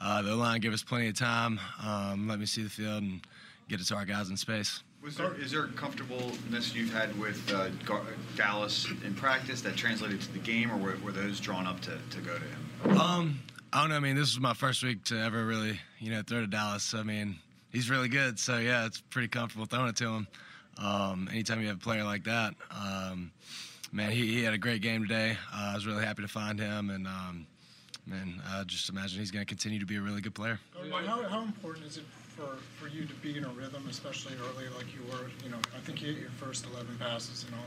Uh, 0.00 0.22
the 0.22 0.34
line 0.34 0.62
gave 0.62 0.72
us 0.72 0.82
plenty 0.82 1.08
of 1.08 1.14
time. 1.14 1.60
Um, 1.84 2.26
let 2.26 2.38
me 2.38 2.46
see 2.46 2.62
the 2.62 2.70
field 2.70 3.02
and 3.02 3.20
get 3.68 3.82
it 3.82 3.84
to 3.88 3.96
our 3.96 4.06
guys 4.06 4.30
in 4.30 4.36
space. 4.38 4.82
Was 5.02 5.16
there, 5.16 5.34
is 5.40 5.52
there 5.52 5.66
comfortableness 5.68 6.74
you've 6.74 6.92
had 6.92 7.16
with 7.18 7.52
uh, 7.52 7.68
Gar- 7.84 8.02
Dallas 8.36 8.86
in 9.04 9.14
practice 9.14 9.60
that 9.62 9.76
translated 9.76 10.20
to 10.20 10.32
the 10.32 10.40
game, 10.40 10.72
or 10.72 10.76
were, 10.76 10.96
were 11.04 11.12
those 11.12 11.38
drawn 11.38 11.66
up 11.66 11.80
to, 11.82 11.98
to 12.10 12.20
go 12.20 12.36
to 12.36 12.44
him? 12.44 12.98
Um, 12.98 13.38
I 13.72 13.80
don't 13.80 13.90
know. 13.90 13.96
I 13.96 14.00
mean, 14.00 14.16
this 14.16 14.34
was 14.34 14.40
my 14.40 14.54
first 14.54 14.82
week 14.82 15.04
to 15.04 15.18
ever 15.18 15.46
really, 15.46 15.78
you 16.00 16.10
know, 16.10 16.22
throw 16.26 16.40
to 16.40 16.46
Dallas. 16.46 16.94
I 16.94 17.04
mean, 17.04 17.36
he's 17.70 17.88
really 17.88 18.08
good. 18.08 18.38
So 18.38 18.58
yeah, 18.58 18.86
it's 18.86 19.00
pretty 19.00 19.28
comfortable 19.28 19.66
throwing 19.66 19.88
it 19.88 19.96
to 19.96 20.08
him. 20.08 20.26
Um, 20.78 21.28
anytime 21.30 21.60
you 21.60 21.68
have 21.68 21.76
a 21.76 21.80
player 21.80 22.04
like 22.04 22.24
that, 22.24 22.54
um, 22.70 23.30
man, 23.92 24.10
he, 24.10 24.26
he 24.34 24.42
had 24.42 24.54
a 24.54 24.58
great 24.58 24.82
game 24.82 25.02
today. 25.02 25.36
Uh, 25.52 25.70
I 25.72 25.74
was 25.74 25.86
really 25.86 26.04
happy 26.04 26.22
to 26.22 26.28
find 26.28 26.58
him, 26.58 26.90
and 26.90 27.06
um, 27.06 27.46
man, 28.06 28.42
I 28.48 28.64
just 28.64 28.88
imagine 28.88 29.20
he's 29.20 29.30
going 29.30 29.44
to 29.44 29.48
continue 29.48 29.78
to 29.78 29.86
be 29.86 29.96
a 29.96 30.00
really 30.00 30.20
good 30.20 30.34
player. 30.34 30.58
How, 30.90 31.22
how 31.22 31.42
important 31.42 31.86
is 31.86 31.98
it 31.98 32.04
for, 32.38 32.56
for 32.78 32.88
you 32.88 33.04
to 33.04 33.14
be 33.14 33.36
in 33.36 33.44
a 33.44 33.48
rhythm, 33.48 33.84
especially 33.90 34.34
early 34.36 34.68
like 34.76 34.86
you 34.94 35.02
were? 35.10 35.28
You 35.44 35.50
know, 35.50 35.58
I 35.74 35.80
think 35.80 36.00
you 36.00 36.08
hit 36.08 36.18
your 36.18 36.30
first 36.30 36.66
11 36.72 36.96
passes 36.98 37.44
and 37.44 37.54
all. 37.54 37.66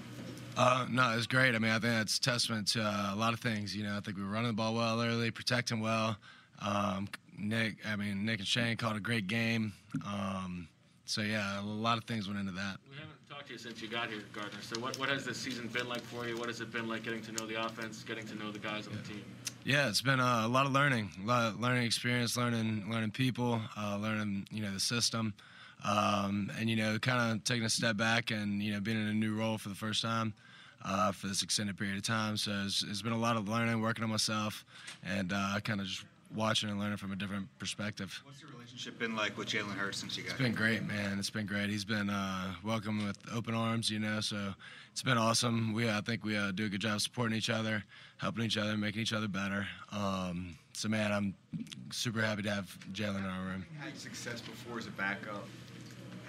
Uh, 0.58 0.86
no, 0.90 1.12
it 1.12 1.16
was 1.16 1.28
great. 1.28 1.56
I 1.56 1.60
mean, 1.60 1.72
I 1.72 1.80
think 1.80 1.94
that's 1.94 2.20
testament 2.20 2.68
to 2.70 2.82
uh, 2.82 3.12
a 3.14 3.16
lot 3.16 3.34
of 3.34 3.40
things. 3.40 3.76
You 3.76 3.84
know, 3.84 3.98
I 3.98 4.00
think 4.00 4.18
we 4.18 4.24
were 4.24 4.30
running 4.30 4.48
the 4.48 4.54
ball 4.54 4.74
well 4.74 5.02
early, 5.02 5.32
protecting 5.32 5.82
well. 5.82 6.18
Um, 6.62 7.10
Nick, 7.38 7.78
I 7.88 7.96
mean, 7.96 8.26
Nick 8.26 8.40
and 8.40 8.48
Shane 8.48 8.78
called 8.78 8.96
a 8.96 9.00
great 9.00 9.28
game. 9.28 9.74
Um, 10.06 10.68
so 11.06 11.22
yeah, 11.22 11.60
a 11.60 11.64
lot 11.64 11.98
of 11.98 12.06
things 12.06 12.28
went 12.28 12.40
into 12.40 12.54
that. 12.54 12.78
Talked 13.42 13.48
to 13.48 13.54
you 13.54 13.60
since 13.60 13.82
you 13.82 13.88
got 13.88 14.08
here, 14.08 14.22
Gardner. 14.34 14.60
So 14.62 14.80
what, 14.80 15.00
what 15.00 15.10
has 15.10 15.26
this 15.26 15.36
season 15.36 15.68
been 15.70 15.90
like 15.90 16.02
for 16.02 16.28
you? 16.28 16.38
What 16.38 16.48
has 16.48 16.62
it 16.62 16.72
been 16.72 16.88
like 16.88 17.02
getting 17.02 17.24
to 17.24 17.32
know 17.32 17.48
the 17.48 17.66
offense, 17.66 18.04
getting 18.04 18.24
to 18.28 18.36
know 18.36 18.52
the 18.52 18.60
guys 18.60 18.86
on 18.86 18.94
the 18.94 19.02
team? 19.02 19.24
Yeah, 19.64 19.90
it's 19.90 20.04
been 20.04 20.20
uh, 20.20 20.44
a 20.46 20.48
lot 20.48 20.68
of 20.68 20.74
learning, 20.74 21.10
a 21.24 21.26
lot 21.26 21.48
of 21.48 21.60
learning 21.60 21.84
experience, 21.84 22.38
learning 22.38 22.86
learning 22.88 23.10
people, 23.10 23.60
uh, 23.76 23.98
learning 24.00 24.46
you 24.52 24.62
know 24.62 24.72
the 24.72 24.80
system, 24.80 25.34
um, 25.84 26.52
and 26.60 26.70
you 26.70 26.76
know 26.76 27.00
kind 27.00 27.32
of 27.32 27.44
taking 27.44 27.64
a 27.64 27.70
step 27.70 27.98
back 27.98 28.30
and 28.30 28.62
you 28.62 28.74
know 28.74 28.80
being 28.80 29.02
in 29.02 29.08
a 29.08 29.14
new 29.14 29.34
role 29.34 29.58
for 29.58 29.70
the 29.70 29.76
first 29.76 30.04
time 30.04 30.36
uh, 30.86 31.12
for 31.12 31.26
this 31.26 31.42
extended 31.42 31.76
period 31.80 31.98
of 31.98 32.04
time. 32.04 32.38
So 32.38 32.52
it's, 32.66 32.84
it's 32.84 33.02
been 33.02 33.12
a 33.12 33.18
lot 33.18 33.38
of 33.38 33.50
learning, 33.50 33.82
working 33.82 34.04
on 34.04 34.12
myself, 34.12 34.64
and 35.04 35.34
uh, 35.34 35.60
kind 35.64 35.82
of 35.82 35.88
just 35.88 36.06
watching 36.36 36.70
and 36.70 36.80
learning 36.80 36.98
from 36.98 37.12
a 37.12 37.16
different 37.16 37.48
perspective. 37.60 38.22
What's 38.26 38.42
your 38.42 38.52
relationship 38.52 38.98
been 39.00 39.16
like 39.16 39.38
with 39.38 39.48
Jalen 39.50 39.76
Hurts 39.76 39.98
since 40.00 40.18
you 40.18 40.24
got 40.24 40.32
It's 40.34 40.38
been 40.42 40.48
here? 40.48 40.56
great, 40.56 40.84
man. 40.88 41.20
It's 41.20 41.30
been 41.30 41.46
great. 41.46 41.70
He's 41.70 41.86
been 41.86 42.10
uh, 42.10 42.54
welcome 42.64 43.06
with 43.06 43.18
open 43.34 43.54
arms, 43.54 43.90
you 43.90 44.00
know. 44.00 44.22
So 44.22 44.54
it's 44.92 45.04
been 45.04 45.18
awesome. 45.18 45.74
We, 45.74 45.90
I 45.90 46.02
think, 46.02 46.24
we 46.24 46.38
uh, 46.38 46.52
do 46.52 46.66
a 46.66 46.70
good 46.70 46.82
job 46.82 47.02
supporting 47.02 47.38
each 47.38 47.50
other, 47.50 47.84
helping 48.18 48.46
each 48.46 48.58
other, 48.58 48.78
making 48.78 49.02
each 49.02 49.14
other 49.14 49.28
better. 49.28 49.68
Um, 49.92 50.56
so, 50.74 50.88
man, 50.88 51.12
I'm 51.12 51.34
super 51.92 52.22
happy 52.22 52.44
to 52.44 52.52
have 52.52 52.78
Jalen 52.94 53.20
in 53.20 53.26
our 53.26 53.44
room. 53.46 53.66
Had 53.80 53.98
success 53.98 54.40
before 54.42 54.78
as 54.80 54.88
a 54.88 54.92
backup. 54.92 55.46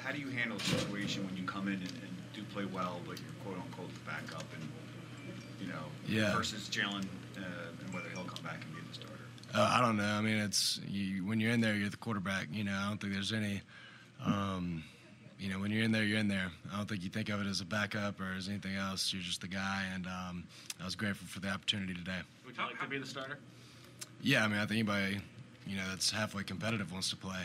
How 0.02 0.10
do 0.10 0.18
you 0.18 0.28
handle 0.30 0.56
a 0.56 0.60
situation 0.60 1.24
when 1.24 1.36
you 1.36 1.44
come 1.44 1.68
in 1.68 1.74
and, 1.74 1.82
and 1.82 2.10
do 2.34 2.42
play 2.52 2.64
well, 2.64 3.00
but 3.06 3.18
you're 3.20 3.28
quote 3.44 3.56
unquote 3.64 3.94
the 3.94 4.00
backup, 4.00 4.44
and 4.54 4.68
you 5.60 5.68
know, 5.68 5.84
Yeah. 6.08 6.34
versus 6.34 6.68
Jalen 6.68 7.04
uh, 7.36 7.40
and 7.84 7.94
whether 7.94 8.08
he'll 8.08 8.24
come 8.24 8.42
back 8.44 8.62
and 8.64 8.74
be? 8.74 8.81
Uh, 9.54 9.70
I 9.70 9.80
don't 9.80 9.96
know. 9.96 10.04
I 10.04 10.20
mean, 10.20 10.38
it's 10.38 10.80
you, 10.88 11.26
when 11.26 11.38
you're 11.38 11.50
in 11.52 11.60
there, 11.60 11.74
you're 11.74 11.90
the 11.90 11.96
quarterback. 11.96 12.46
You 12.50 12.64
know, 12.64 12.72
I 12.72 12.88
don't 12.88 13.00
think 13.00 13.12
there's 13.12 13.32
any. 13.32 13.60
Um, 14.24 14.82
you 15.38 15.50
know, 15.50 15.58
when 15.58 15.72
you're 15.72 15.82
in 15.82 15.90
there, 15.90 16.04
you're 16.04 16.20
in 16.20 16.28
there. 16.28 16.52
I 16.72 16.76
don't 16.76 16.88
think 16.88 17.02
you 17.02 17.10
think 17.10 17.28
of 17.28 17.40
it 17.40 17.48
as 17.48 17.60
a 17.60 17.64
backup 17.64 18.20
or 18.20 18.32
as 18.36 18.48
anything 18.48 18.76
else. 18.76 19.12
You're 19.12 19.22
just 19.22 19.40
the 19.40 19.48
guy, 19.48 19.84
and 19.92 20.06
um, 20.06 20.44
I 20.80 20.84
was 20.84 20.94
grateful 20.94 21.26
for 21.26 21.40
the 21.40 21.48
opportunity 21.48 21.94
today. 21.94 22.20
Would 22.46 22.56
you 22.56 22.62
like 22.62 22.80
to 22.80 22.86
be 22.86 22.98
the 22.98 23.06
starter? 23.06 23.38
Yeah, 24.22 24.44
I 24.44 24.48
mean, 24.48 24.58
I 24.58 24.60
think 24.60 24.72
anybody, 24.88 25.20
you 25.66 25.76
know, 25.76 25.82
that's 25.88 26.10
halfway 26.10 26.44
competitive 26.44 26.92
wants 26.92 27.10
to 27.10 27.16
play. 27.16 27.42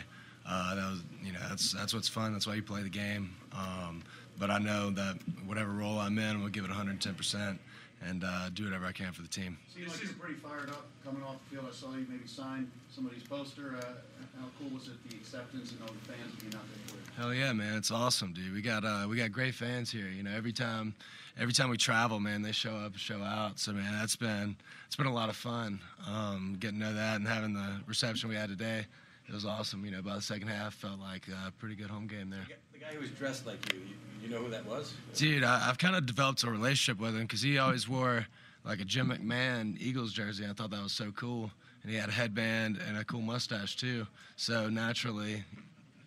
Uh, 0.48 0.76
that 0.76 0.90
was, 0.90 1.02
you 1.24 1.32
know, 1.32 1.40
that's 1.48 1.72
that's 1.72 1.92
what's 1.92 2.08
fun. 2.08 2.32
That's 2.32 2.46
why 2.46 2.54
you 2.54 2.62
play 2.62 2.82
the 2.82 2.88
game. 2.88 3.34
Um, 3.52 4.02
but 4.38 4.50
I 4.50 4.58
know 4.58 4.90
that 4.90 5.16
whatever 5.44 5.72
role 5.72 5.98
I'm 5.98 6.18
in, 6.18 6.40
we'll 6.40 6.50
give 6.50 6.64
it 6.64 6.68
110 6.68 7.14
percent 7.16 7.58
and 8.06 8.24
uh, 8.24 8.50
do 8.50 8.64
whatever 8.64 8.86
I 8.86 8.92
can 8.92 9.12
for 9.12 9.22
the 9.22 9.28
team. 9.28 9.58
Seems 9.74 9.92
like 9.92 10.02
you're 10.02 10.12
pretty 10.14 10.34
fired 10.34 10.70
up 10.70 10.86
coming 11.04 11.22
off 11.22 11.36
the 11.48 11.56
field. 11.56 11.66
I 11.68 11.74
saw 11.74 11.92
you 11.92 12.06
maybe 12.08 12.26
sign 12.26 12.70
somebody's 12.90 13.22
poster. 13.22 13.76
Uh, 13.78 13.92
how 14.40 14.46
cool 14.58 14.70
was 14.70 14.88
it, 14.88 14.94
the 15.08 15.16
acceptance 15.16 15.72
and 15.72 15.80
all 15.82 15.88
the 15.88 16.12
fans 16.12 16.34
being 16.40 16.54
out 16.54 16.62
there 16.68 16.86
for 16.86 16.94
you? 16.94 17.02
Hell 17.16 17.34
yeah, 17.34 17.52
man! 17.52 17.76
It's 17.76 17.90
awesome, 17.90 18.32
dude. 18.32 18.52
We 18.52 18.62
got 18.62 18.84
uh, 18.84 19.06
we 19.08 19.16
got 19.16 19.32
great 19.32 19.54
fans 19.54 19.90
here. 19.90 20.06
You 20.06 20.22
know, 20.22 20.30
every 20.30 20.52
time, 20.52 20.94
every 21.38 21.52
time 21.52 21.70
we 21.70 21.76
travel, 21.76 22.20
man, 22.20 22.42
they 22.42 22.52
show 22.52 22.74
up, 22.76 22.96
show 22.96 23.20
out. 23.20 23.58
So 23.58 23.72
man, 23.72 23.92
that's 23.92 24.16
been 24.16 24.56
it's 24.86 24.96
been 24.96 25.06
a 25.06 25.14
lot 25.14 25.28
of 25.28 25.36
fun. 25.36 25.80
Um, 26.06 26.56
getting 26.60 26.78
to 26.78 26.86
know 26.86 26.94
that 26.94 27.16
and 27.16 27.26
having 27.26 27.54
the 27.54 27.80
reception 27.86 28.28
we 28.28 28.36
had 28.36 28.48
today, 28.48 28.86
it 29.28 29.34
was 29.34 29.44
awesome. 29.44 29.84
You 29.84 29.90
know, 29.90 30.02
by 30.02 30.14
the 30.14 30.22
second 30.22 30.48
half, 30.48 30.74
felt 30.74 31.00
like 31.00 31.26
a 31.28 31.50
pretty 31.52 31.74
good 31.74 31.90
home 31.90 32.06
game 32.06 32.30
there. 32.30 32.46
The 32.67 32.67
guy 32.88 32.94
who 32.94 33.00
was 33.00 33.10
dressed 33.10 33.46
like 33.46 33.72
you, 33.72 33.80
you, 33.80 33.94
you 34.22 34.34
know 34.34 34.42
who 34.42 34.50
that 34.50 34.64
was? 34.66 34.94
Dude, 35.14 35.44
I, 35.44 35.68
I've 35.68 35.78
kind 35.78 35.96
of 35.96 36.06
developed 36.06 36.42
a 36.44 36.50
relationship 36.50 37.00
with 37.00 37.14
him 37.14 37.22
because 37.22 37.42
he 37.42 37.58
always 37.58 37.88
wore 37.88 38.26
like 38.64 38.80
a 38.80 38.84
Jim 38.84 39.10
McMahon 39.10 39.76
Eagles 39.80 40.12
jersey. 40.12 40.46
I 40.48 40.52
thought 40.52 40.70
that 40.70 40.82
was 40.82 40.92
so 40.92 41.12
cool, 41.12 41.50
and 41.82 41.92
he 41.92 41.98
had 41.98 42.08
a 42.08 42.12
headband 42.12 42.80
and 42.86 42.96
a 42.96 43.04
cool 43.04 43.20
mustache 43.20 43.76
too. 43.76 44.06
So 44.36 44.68
naturally, 44.68 45.44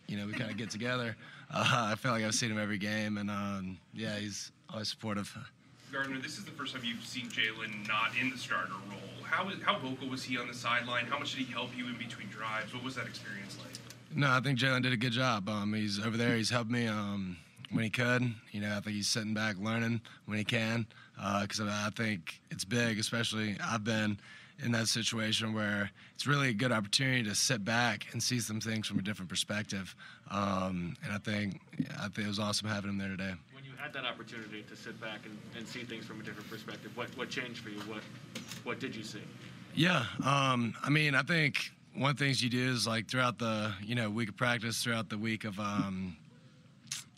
you 0.08 0.18
know, 0.18 0.26
we 0.26 0.34
kind 0.34 0.52
of 0.52 0.58
get 0.58 0.70
together. 0.70 1.16
Uh, 1.54 1.90
I 1.92 1.96
feel 1.96 2.14
like 2.14 2.24
I've 2.24 2.34
seen 2.34 2.50
him 2.50 2.58
every 2.58 2.78
game, 2.78 3.18
and 3.18 3.30
um, 3.30 3.78
yeah, 3.94 4.16
he's 4.16 4.54
always 4.70 4.88
supportive. 4.88 5.38
Gardner, 5.92 6.18
this 6.18 6.38
is 6.38 6.46
the 6.46 6.52
first 6.52 6.74
time 6.74 6.82
you've 6.86 7.06
seen 7.06 7.26
Jalen 7.26 7.86
not 7.90 8.12
in 8.18 8.30
the 8.30 8.38
starter 8.38 8.72
role. 8.90 9.26
How 9.26 9.50
is, 9.50 9.62
how 9.62 9.78
vocal 9.78 10.08
was 10.08 10.24
he 10.24 10.38
on 10.38 10.48
the 10.48 10.54
sideline? 10.54 11.08
How 11.08 11.20
much 11.20 11.36
did 11.36 11.46
he 11.46 11.52
help 11.52 11.76
you 11.76 11.88
in 11.88 11.98
between 11.98 12.30
drives? 12.30 12.74
What 12.74 12.86
was 12.86 12.96
that 12.96 13.06
experience 13.06 13.58
like? 13.60 13.74
No, 14.14 14.30
I 14.30 14.42
think 14.42 14.60
Jalen 14.60 14.84
did 14.84 14.94
a 14.94 14.98
good 14.98 15.14
job. 15.14 15.48
Um, 15.48 15.74
he's 15.74 16.00
over 16.00 16.18
there. 16.18 16.36
He's 16.36 16.50
helped 16.50 16.70
me 16.70 16.88
um, 16.88 17.38
when 17.72 17.84
he 17.84 17.90
could. 17.90 18.34
You 18.52 18.62
know, 18.62 18.76
I 18.76 18.82
think 18.82 18.96
he's 18.96 19.08
sitting 19.08 19.34
back 19.34 19.56
learning 19.58 20.02
when 20.26 20.38
he 20.38 20.44
can 20.44 20.86
because 21.42 21.62
I 21.62 21.90
think 21.96 22.42
it's 22.50 22.66
big. 22.66 23.00
Especially 23.00 23.56
I've 23.64 23.84
been 23.84 24.20
in 24.64 24.72
that 24.74 24.88
situation 24.88 25.54
where 25.54 25.90
it's 26.14 26.28
really 26.28 26.50
a 26.50 26.54
good 26.54 26.72
opportunity 26.72 27.24
to 27.24 27.36
sit 27.36 27.64
back 27.64 28.08
and 28.12 28.22
see 28.22 28.40
some 28.40 28.60
things 28.60 28.88
from 28.88 29.00
a 29.00 29.02
different 29.02 29.30
perspective. 29.30 29.96
Um, 30.30 30.96
and 31.04 31.14
I 31.14 31.18
think 31.18 31.62
I 31.98 32.04
think 32.10 32.20
it 32.20 32.28
was 32.28 32.40
awesome 32.40 32.68
having 32.68 32.90
him 32.90 32.98
there 32.98 33.10
today. 33.10 33.34
When 33.54 33.64
you 33.64 33.72
had 33.78 33.94
that 33.94 34.06
opportunity 34.06 34.64
to 34.64 34.76
sit 34.76 35.00
back 35.00 35.22
and, 35.26 35.38
and 35.58 35.68
see 35.68 35.84
things 35.84 36.06
from 36.06 36.20
a 36.20 36.24
different 36.24 36.50
perspective, 36.50 36.96
what, 36.96 37.16
what 37.18 37.30
changed 37.30 37.60
for 37.60 37.70
you? 37.70 37.80
What 37.82 38.04
what 38.64 38.80
did 38.80 38.96
you 38.96 39.04
see? 39.04 39.24
Yeah, 39.74 40.04
um, 40.26 40.76
I 40.84 40.90
mean, 40.90 41.16
I 41.16 41.24
think 41.24 41.72
one 41.96 42.12
of 42.12 42.18
the 42.18 42.26
things 42.26 42.42
you 42.42 42.50
do 42.50 42.72
is 42.72 42.88
like 42.88 43.10
throughout 43.10 43.38
the 43.38 43.74
you 43.84 43.96
know 43.96 44.10
week 44.10 44.30
of 44.30 44.38
practice, 44.38 44.84
throughout 44.84 45.10
the 45.10 45.18
week 45.18 45.44
of 45.44 45.60
um, 45.60 46.16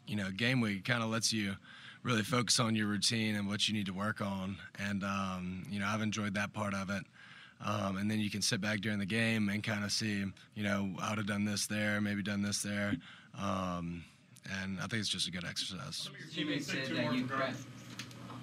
you 0.08 0.16
know 0.16 0.30
game 0.32 0.62
week, 0.62 0.86
kind 0.86 1.04
of 1.04 1.10
lets 1.10 1.32
you 1.32 1.56
really 2.04 2.24
focus 2.24 2.60
on 2.60 2.76
your 2.76 2.88
routine 2.88 3.36
and 3.36 3.48
what 3.48 3.68
you 3.68 3.74
need 3.74 3.86
to 3.86 3.94
work 3.94 4.22
on. 4.22 4.58
And 4.80 5.04
um, 5.04 5.64
you 5.70 5.80
know, 5.80 5.88
I've 5.88 6.02
enjoyed 6.02 6.34
that 6.36 6.54
part 6.54 6.74
of 6.74 6.90
it. 6.90 7.04
Um, 7.66 7.98
and 7.98 8.12
then 8.12 8.20
you 8.20 8.30
can 8.30 8.42
sit 8.42 8.60
back 8.60 8.82
during 8.82 9.00
the 9.00 9.06
game 9.06 9.48
and 9.48 9.64
kind 9.64 9.86
of 9.86 9.92
see, 9.92 10.26
you 10.54 10.64
know, 10.64 10.90
I 11.02 11.10
would 11.10 11.18
have 11.18 11.28
done 11.28 11.46
this 11.46 11.66
there, 11.66 12.02
maybe 12.02 12.22
done 12.22 12.42
this 12.42 12.62
there. 12.62 12.96
Um, 13.40 14.04
and 14.62 14.80
I 14.80 14.88
think 14.88 15.00
it's 15.00 15.08
just 15.08 15.30
a 15.30 15.32
good 15.32 15.46
exercise. 15.46 16.10
Teammates 16.34 16.68
said 16.68 16.86
that 16.88 17.14
you 17.14 17.26
cracked. 17.26 17.60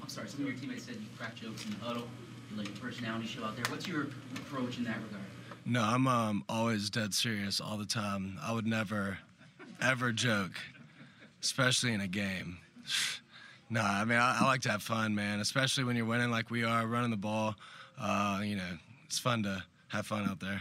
I'm 0.02 0.08
sorry. 0.08 0.28
Some 0.28 0.40
of 0.40 0.46
your 0.46 0.56
teammates 0.56 0.84
said 0.84 0.94
you 0.94 1.06
cracked 1.18 1.42
jokes 1.42 1.66
in 1.66 1.72
the 1.72 1.84
huddle. 1.84 2.08
You 2.50 2.56
let 2.56 2.66
your 2.66 2.76
personality 2.76 3.26
show 3.26 3.44
out 3.44 3.56
there. 3.56 3.64
What's 3.68 3.86
your 3.86 4.04
approach 4.36 4.78
in 4.78 4.84
that 4.84 4.96
regard? 5.02 5.22
No, 5.66 5.82
I'm 5.82 6.06
um, 6.06 6.44
always 6.48 6.90
dead 6.90 7.14
serious 7.14 7.60
all 7.60 7.76
the 7.76 7.86
time. 7.86 8.38
I 8.42 8.52
would 8.52 8.66
never, 8.66 9.18
ever 9.80 10.12
joke, 10.12 10.52
especially 11.42 11.92
in 11.92 12.00
a 12.00 12.08
game. 12.08 12.58
No, 13.72 13.82
I 13.82 14.04
mean 14.04 14.18
I, 14.18 14.38
I 14.40 14.44
like 14.46 14.62
to 14.62 14.68
have 14.68 14.82
fun, 14.82 15.14
man. 15.14 15.38
Especially 15.38 15.84
when 15.84 15.94
you're 15.94 16.04
winning 16.04 16.32
like 16.32 16.50
we 16.50 16.64
are, 16.64 16.88
running 16.88 17.12
the 17.12 17.16
ball. 17.16 17.54
Uh, 17.96 18.40
you 18.42 18.56
know, 18.56 18.78
it's 19.06 19.20
fun 19.20 19.44
to 19.44 19.62
have 19.86 20.08
fun 20.08 20.28
out 20.28 20.40
there. 20.40 20.60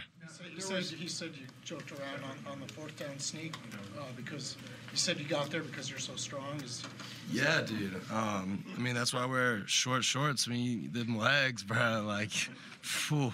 He 0.54 0.60
said, 0.60 0.84
he 0.84 1.08
said 1.08 1.30
you 1.34 1.46
joked 1.64 1.90
around 1.90 2.22
on, 2.22 2.52
on 2.52 2.60
the 2.60 2.72
fourth 2.72 2.96
down 2.96 3.18
sneak 3.18 3.56
uh, 3.98 4.02
because 4.16 4.56
you 4.92 4.96
said 4.96 5.18
you 5.18 5.24
got 5.24 5.50
there 5.50 5.62
because 5.62 5.90
you're 5.90 5.98
so 5.98 6.14
strong. 6.14 6.60
Is 6.64 6.84
Yeah, 7.32 7.62
dude. 7.62 7.96
Um, 8.12 8.64
I 8.76 8.80
mean 8.80 8.94
that's 8.94 9.12
why 9.12 9.22
I 9.22 9.26
wear 9.26 9.66
short 9.66 10.04
shorts. 10.04 10.46
I 10.46 10.52
mean 10.52 10.90
them 10.92 11.18
legs, 11.18 11.62
bro. 11.64 12.04
Like, 12.06 12.30
phew, 12.30 13.32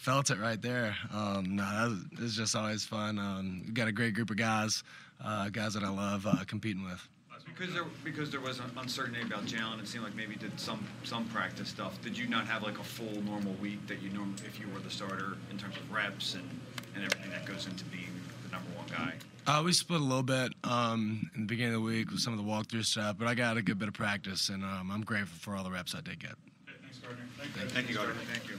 felt 0.00 0.30
it 0.30 0.38
right 0.38 0.60
there. 0.62 0.96
Um, 1.12 1.56
no, 1.56 1.62
that 1.62 1.88
was, 1.90 2.24
it's 2.24 2.34
just 2.34 2.56
always 2.56 2.84
fun. 2.84 3.18
Um, 3.18 3.62
we 3.66 3.72
got 3.72 3.86
a 3.86 3.92
great 3.92 4.14
group 4.14 4.30
of 4.30 4.36
guys, 4.38 4.82
uh, 5.22 5.50
guys 5.50 5.74
that 5.74 5.82
I 5.82 5.90
love 5.90 6.26
uh, 6.26 6.42
competing 6.46 6.84
with. 6.84 7.06
Because 7.44 7.74
there 7.74 7.84
because 8.04 8.30
there 8.30 8.40
was 8.40 8.58
an 8.58 8.70
uncertainty 8.78 9.20
about 9.20 9.44
Jalen, 9.44 9.80
it 9.80 9.86
seemed 9.86 10.04
like 10.04 10.14
maybe 10.14 10.34
did 10.34 10.58
some 10.58 10.82
some 11.04 11.26
practice 11.26 11.68
stuff. 11.68 12.00
Did 12.00 12.16
you 12.16 12.26
not 12.26 12.46
have 12.46 12.62
like 12.62 12.78
a 12.78 12.82
full 12.82 13.20
normal 13.22 13.52
week 13.54 13.86
that 13.86 14.00
you 14.00 14.08
norm 14.10 14.34
if 14.46 14.58
you 14.58 14.66
were 14.72 14.80
the 14.80 14.90
starter 14.90 15.36
in 15.50 15.58
terms 15.58 15.76
of 15.76 15.92
reps 15.92 16.34
and, 16.34 16.48
and 16.94 17.04
everything 17.04 17.30
that 17.32 17.44
goes 17.44 17.66
into 17.66 17.84
being 17.86 18.14
the 18.44 18.52
number 18.52 18.70
one 18.78 18.86
guy? 18.88 19.12
Uh, 19.46 19.62
we 19.62 19.74
split 19.74 20.00
a 20.00 20.04
little 20.04 20.22
bit 20.22 20.54
um, 20.64 21.30
in 21.34 21.42
the 21.42 21.46
beginning 21.46 21.74
of 21.74 21.80
the 21.80 21.86
week 21.86 22.10
with 22.10 22.20
some 22.20 22.32
of 22.32 22.38
the 22.38 22.50
walkthrough 22.50 22.84
stuff, 22.84 23.16
but 23.18 23.28
I 23.28 23.34
got 23.34 23.58
a 23.58 23.62
good 23.62 23.78
bit 23.78 23.88
of 23.88 23.94
practice, 23.94 24.48
and 24.48 24.64
um, 24.64 24.90
I'm 24.90 25.02
grateful 25.02 25.38
for 25.40 25.54
all 25.54 25.64
the 25.64 25.70
reps 25.70 25.94
I 25.94 26.00
did 26.00 26.18
get. 26.18 26.36
Thanks, 26.82 26.98
Gardner. 26.98 27.24
Thank 27.68 27.88
you, 27.90 27.94
Gardner. 27.96 28.14
Thank 28.32 28.48
you. 28.48 28.58